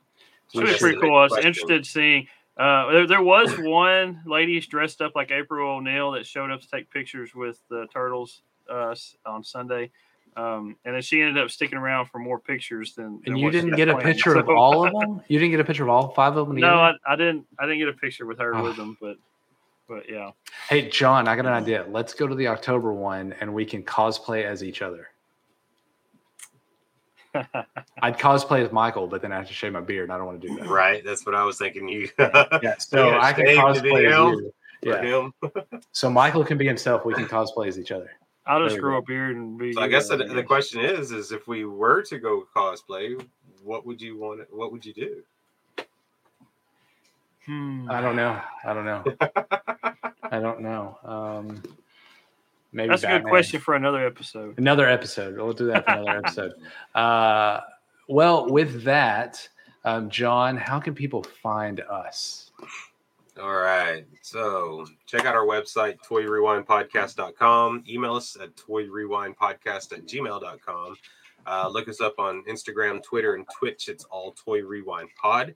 [0.47, 1.15] So should be this pretty cool.
[1.15, 1.47] I was question.
[1.47, 2.27] interested seeing.
[2.57, 6.69] Uh, there, there was one lady dressed up like April O'Neil that showed up to
[6.69, 8.93] take pictures with the turtles uh,
[9.25, 9.89] on Sunday,
[10.37, 13.21] um, and then she ended up sticking around for more pictures than.
[13.23, 14.05] than And you what didn't had get a planned.
[14.15, 15.21] picture of all of them.
[15.27, 16.57] You didn't get a picture of all five of them.
[16.57, 16.75] No.
[16.75, 17.45] I, I didn't.
[17.59, 18.63] I didn't get a picture with her Oh.
[18.63, 19.17] with them, but
[19.89, 20.31] but yeah.
[20.69, 21.85] Hey, John, I got an idea.
[21.89, 25.09] Let's go to the October one and we can cosplay as each other.
[28.01, 30.03] I'd cosplay as Michael, but then I have to shave my beard.
[30.05, 30.67] and I don't want to do that.
[30.67, 31.87] Right, that's what I was thinking.
[31.87, 34.53] You Yeah, so Yeah, I can shave to cosplay as you.
[34.83, 35.01] for Yeah.
[35.01, 35.33] him.
[35.91, 37.05] So Michael can be himself.
[37.05, 38.11] We can cosplay as each other.
[38.45, 38.97] I'll just grow go.
[38.97, 39.73] a beard and be.
[39.73, 43.23] So I guess the, the question is, is if we were to go cosplay,
[43.63, 44.41] what would you want?
[44.51, 45.23] What would you do?
[47.45, 47.89] Hmm.
[47.89, 48.39] I don't know.
[48.63, 49.03] I don't know.
[50.23, 50.97] I don't know.
[51.03, 51.63] Um,
[52.71, 54.57] maybe That's a good question for another episode.
[54.57, 55.37] Another episode.
[55.37, 56.53] We'll do that for another episode.
[56.95, 57.61] Uh,
[58.07, 59.47] well, with that,
[59.83, 62.50] um, John, how can people find us?
[63.41, 64.05] All right.
[64.21, 67.83] So check out our website, toyrewindpodcast.com.
[67.89, 70.95] Email us at toyrewindpodcast at gmail.com.
[71.47, 73.89] Uh, look us up on Instagram, Twitter, and Twitch.
[73.89, 75.55] It's all Toy Rewind Pod.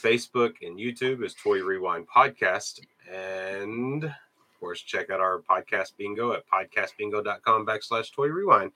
[0.00, 2.80] Facebook and YouTube is Toy Rewind Podcast.
[3.12, 8.70] And of course, check out our podcast bingo at podcastbingo.com backslash Toy Rewind.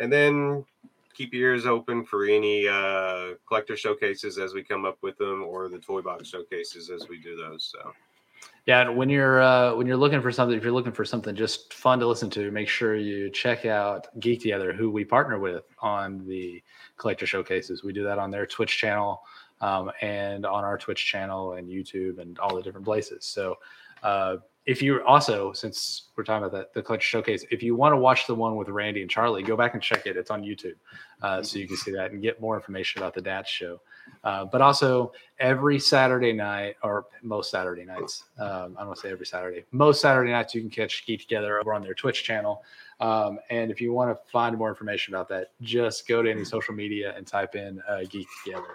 [0.00, 0.64] And then
[1.14, 5.42] keep your ears open for any uh, collector showcases as we come up with them
[5.42, 7.72] or the toy box showcases as we do those.
[7.72, 7.92] So.
[8.66, 11.74] Yeah, when you're uh, when you're looking for something, if you're looking for something just
[11.74, 15.64] fun to listen to, make sure you check out Geek Together, who we partner with
[15.80, 16.62] on the
[16.96, 17.82] collector showcases.
[17.82, 19.22] We do that on their Twitch channel
[19.60, 23.24] um, and on our Twitch channel and YouTube and all the different places.
[23.24, 23.58] So
[24.04, 27.92] uh, if you also, since we're talking about that, the collector showcase, if you want
[27.92, 30.16] to watch the one with Randy and Charlie, go back and check it.
[30.16, 30.76] It's on YouTube,
[31.20, 33.80] uh, so you can see that and get more information about the DAT Show.
[34.22, 39.02] Uh, but also every Saturday night, or most Saturday nights, um, I don't want to
[39.02, 42.22] say every Saturday, most Saturday nights you can catch Geek Together over on their Twitch
[42.22, 42.62] channel.
[43.00, 46.44] Um, and if you want to find more information about that, just go to any
[46.44, 48.68] social media and type in uh, Geek Together.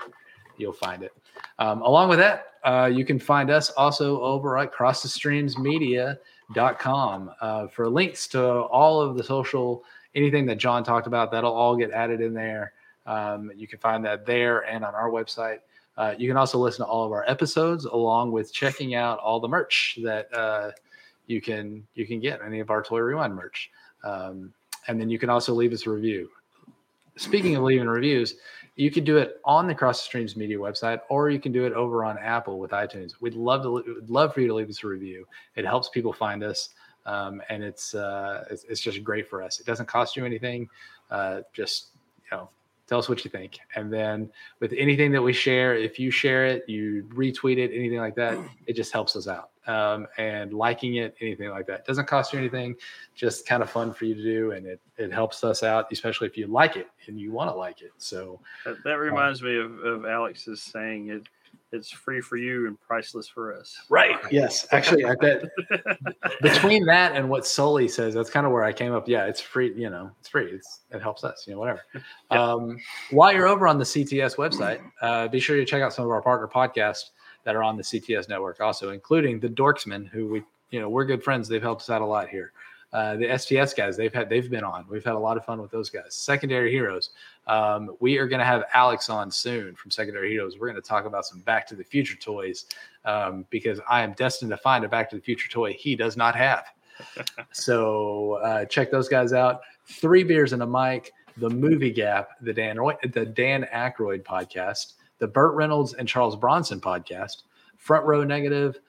[0.58, 1.14] You'll find it.
[1.60, 7.90] Um, along with that, uh, you can find us also over at crossthestreamsmedia.com uh, for
[7.90, 9.84] links to all of the social,
[10.16, 12.74] anything that John talked about, that'll all get added in there.
[13.06, 15.60] Um, you can find that there and on our website.
[15.98, 19.40] Uh, you can also listen to all of our episodes along with checking out all
[19.40, 20.72] the merch that uh,
[21.26, 23.72] you can you can get any of our Toy Rewind merch.
[24.04, 24.54] Um,
[24.88, 26.30] and then you can also leave us a review.
[27.18, 28.36] Speaking of leaving reviews,
[28.78, 31.66] you can do it on the Cross the Streams Media website, or you can do
[31.66, 33.14] it over on Apple with iTunes.
[33.20, 35.28] We'd love to we'd love for you to leave us a review.
[35.56, 36.70] It helps people find us,
[37.08, 39.60] um, and it's, uh, it's it's just great for us.
[39.60, 40.70] It doesn't cost you anything.
[41.10, 41.88] Uh, just
[42.32, 42.50] you know,
[42.86, 46.46] tell us what you think, and then with anything that we share, if you share
[46.46, 49.50] it, you retweet it, anything like that, it just helps us out.
[49.68, 52.76] Um, and liking it, anything like that, doesn't cost you anything.
[53.16, 56.28] Just kind of fun for you to do, and it it helps us out, especially
[56.28, 57.92] if you like it and you want to like it.
[57.98, 61.24] So That, that reminds me of, of Alex's saying it.
[61.74, 63.78] It's free for you and priceless for us.
[63.90, 64.16] Right.
[64.32, 64.66] Yes.
[64.72, 65.44] Actually, I bet
[66.42, 69.06] between that and what Sully says, that's kind of where I came up.
[69.08, 69.74] Yeah, it's free.
[69.76, 70.46] You know, it's free.
[70.46, 71.44] It's it helps us.
[71.46, 71.82] You know, whatever.
[72.30, 72.78] Um,
[73.12, 76.12] while you're over on the CTS website, uh, be sure to check out some of
[76.12, 77.12] our partner podcasts
[77.48, 81.06] that are on the CTS network, also including the Dorksmen, who we you know we're
[81.06, 81.48] good friends.
[81.48, 82.52] They've helped us out a lot here.
[82.92, 84.86] Uh, the STS guys, they've had they've been on.
[84.90, 86.14] We've had a lot of fun with those guys.
[86.14, 87.12] Secondary Heroes.
[87.48, 90.60] Um, we are going to have Alex on soon from Secondary Heroes.
[90.60, 92.66] We're going to talk about some Back to the Future toys
[93.06, 96.18] um, because I am destined to find a Back to the Future toy he does
[96.18, 96.66] not have.
[97.54, 99.62] so uh, check those guys out.
[99.86, 104.96] Three beers and a mic, the Movie Gap, the Dan Roy, the Dan Aykroyd podcast,
[105.20, 107.44] the Burt Reynolds and Charles Bronson podcast,
[107.78, 108.80] Front Row Negative,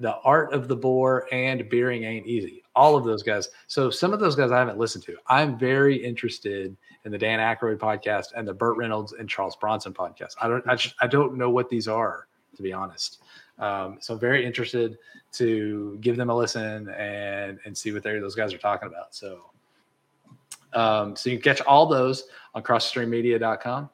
[0.00, 2.62] the Art of the Boar, and Beering Ain't Easy.
[2.74, 3.50] All of those guys.
[3.66, 5.16] So some of those guys I haven't listened to.
[5.26, 9.92] I'm very interested in the Dan Aykroyd podcast and the Burt Reynolds and Charles Bronson
[9.92, 10.34] podcast.
[10.40, 13.22] I don't I, just, I don't know what these are to be honest.
[13.58, 14.98] Um, so I'm very interested
[15.32, 19.14] to give them a listen and and see what those guys are talking about.
[19.14, 19.50] So
[20.72, 23.90] um, so you can catch all those on crossstreammedia.com.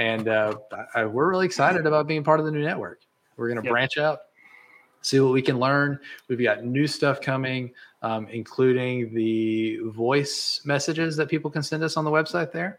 [0.00, 0.54] And uh,
[0.94, 3.02] I, we're really excited about being part of the new network.
[3.36, 3.70] We're going to Yep.
[3.70, 4.20] branch out,
[5.02, 6.00] see what we can learn.
[6.26, 11.98] We've got new stuff coming, um, including the voice messages that people can send us
[11.98, 12.78] on the website there.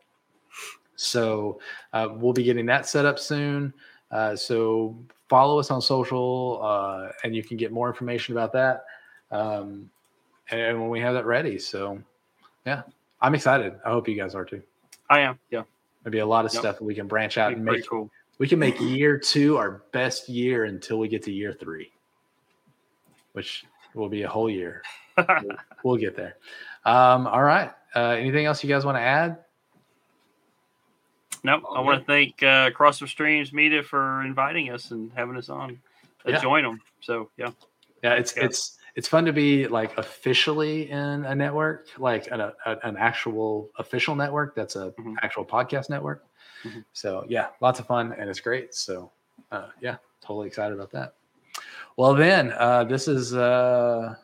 [0.95, 1.59] So
[1.93, 3.71] uh, we'll be getting that set up soon.
[4.09, 4.97] Uh, so
[5.29, 8.83] follow us on social, uh, and you can get more information about that.
[9.29, 9.91] Um,
[10.49, 12.01] and when we have that ready, so
[12.65, 12.81] yeah,
[13.21, 13.75] I'm excited.
[13.85, 14.63] I hope you guys are too.
[15.07, 15.37] I am.
[15.51, 15.63] Yeah.
[16.05, 16.59] Maybe a lot of Yep.
[16.61, 17.87] stuff that we can branch out and make.
[17.87, 18.09] cool.
[18.39, 21.91] We can make year two our best year until we get to year three,
[23.33, 24.81] which will be a whole year.
[25.15, 25.27] We'll,
[25.83, 26.37] we'll get there.
[26.85, 27.71] Um, all right.
[27.95, 29.37] Uh, anything else you guys want to add?
[31.43, 31.63] Nope.
[31.67, 35.35] Oh, I want to thank uh, Cross the Streams Media for inviting us and having
[35.37, 35.79] us on.
[36.25, 36.39] Uh, Yeah.
[36.41, 36.81] Join them.
[37.01, 37.51] So yeah.
[38.03, 38.45] Yeah, it's Yeah.
[38.45, 43.69] it's it's fun to be like officially in a network, like an a, an actual
[43.77, 44.55] official network.
[44.55, 45.15] That's a Mhm.
[45.21, 46.25] actual podcast network.
[46.63, 46.83] Mhm.
[46.93, 48.73] So yeah, lots of fun and it's great.
[48.75, 49.11] So
[49.51, 51.13] uh, yeah, totally excited about that.
[51.97, 54.15] Well then, uh, this is uh,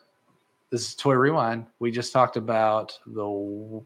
[0.70, 1.66] this is Toy Rewind.
[1.78, 3.82] We just talked about the.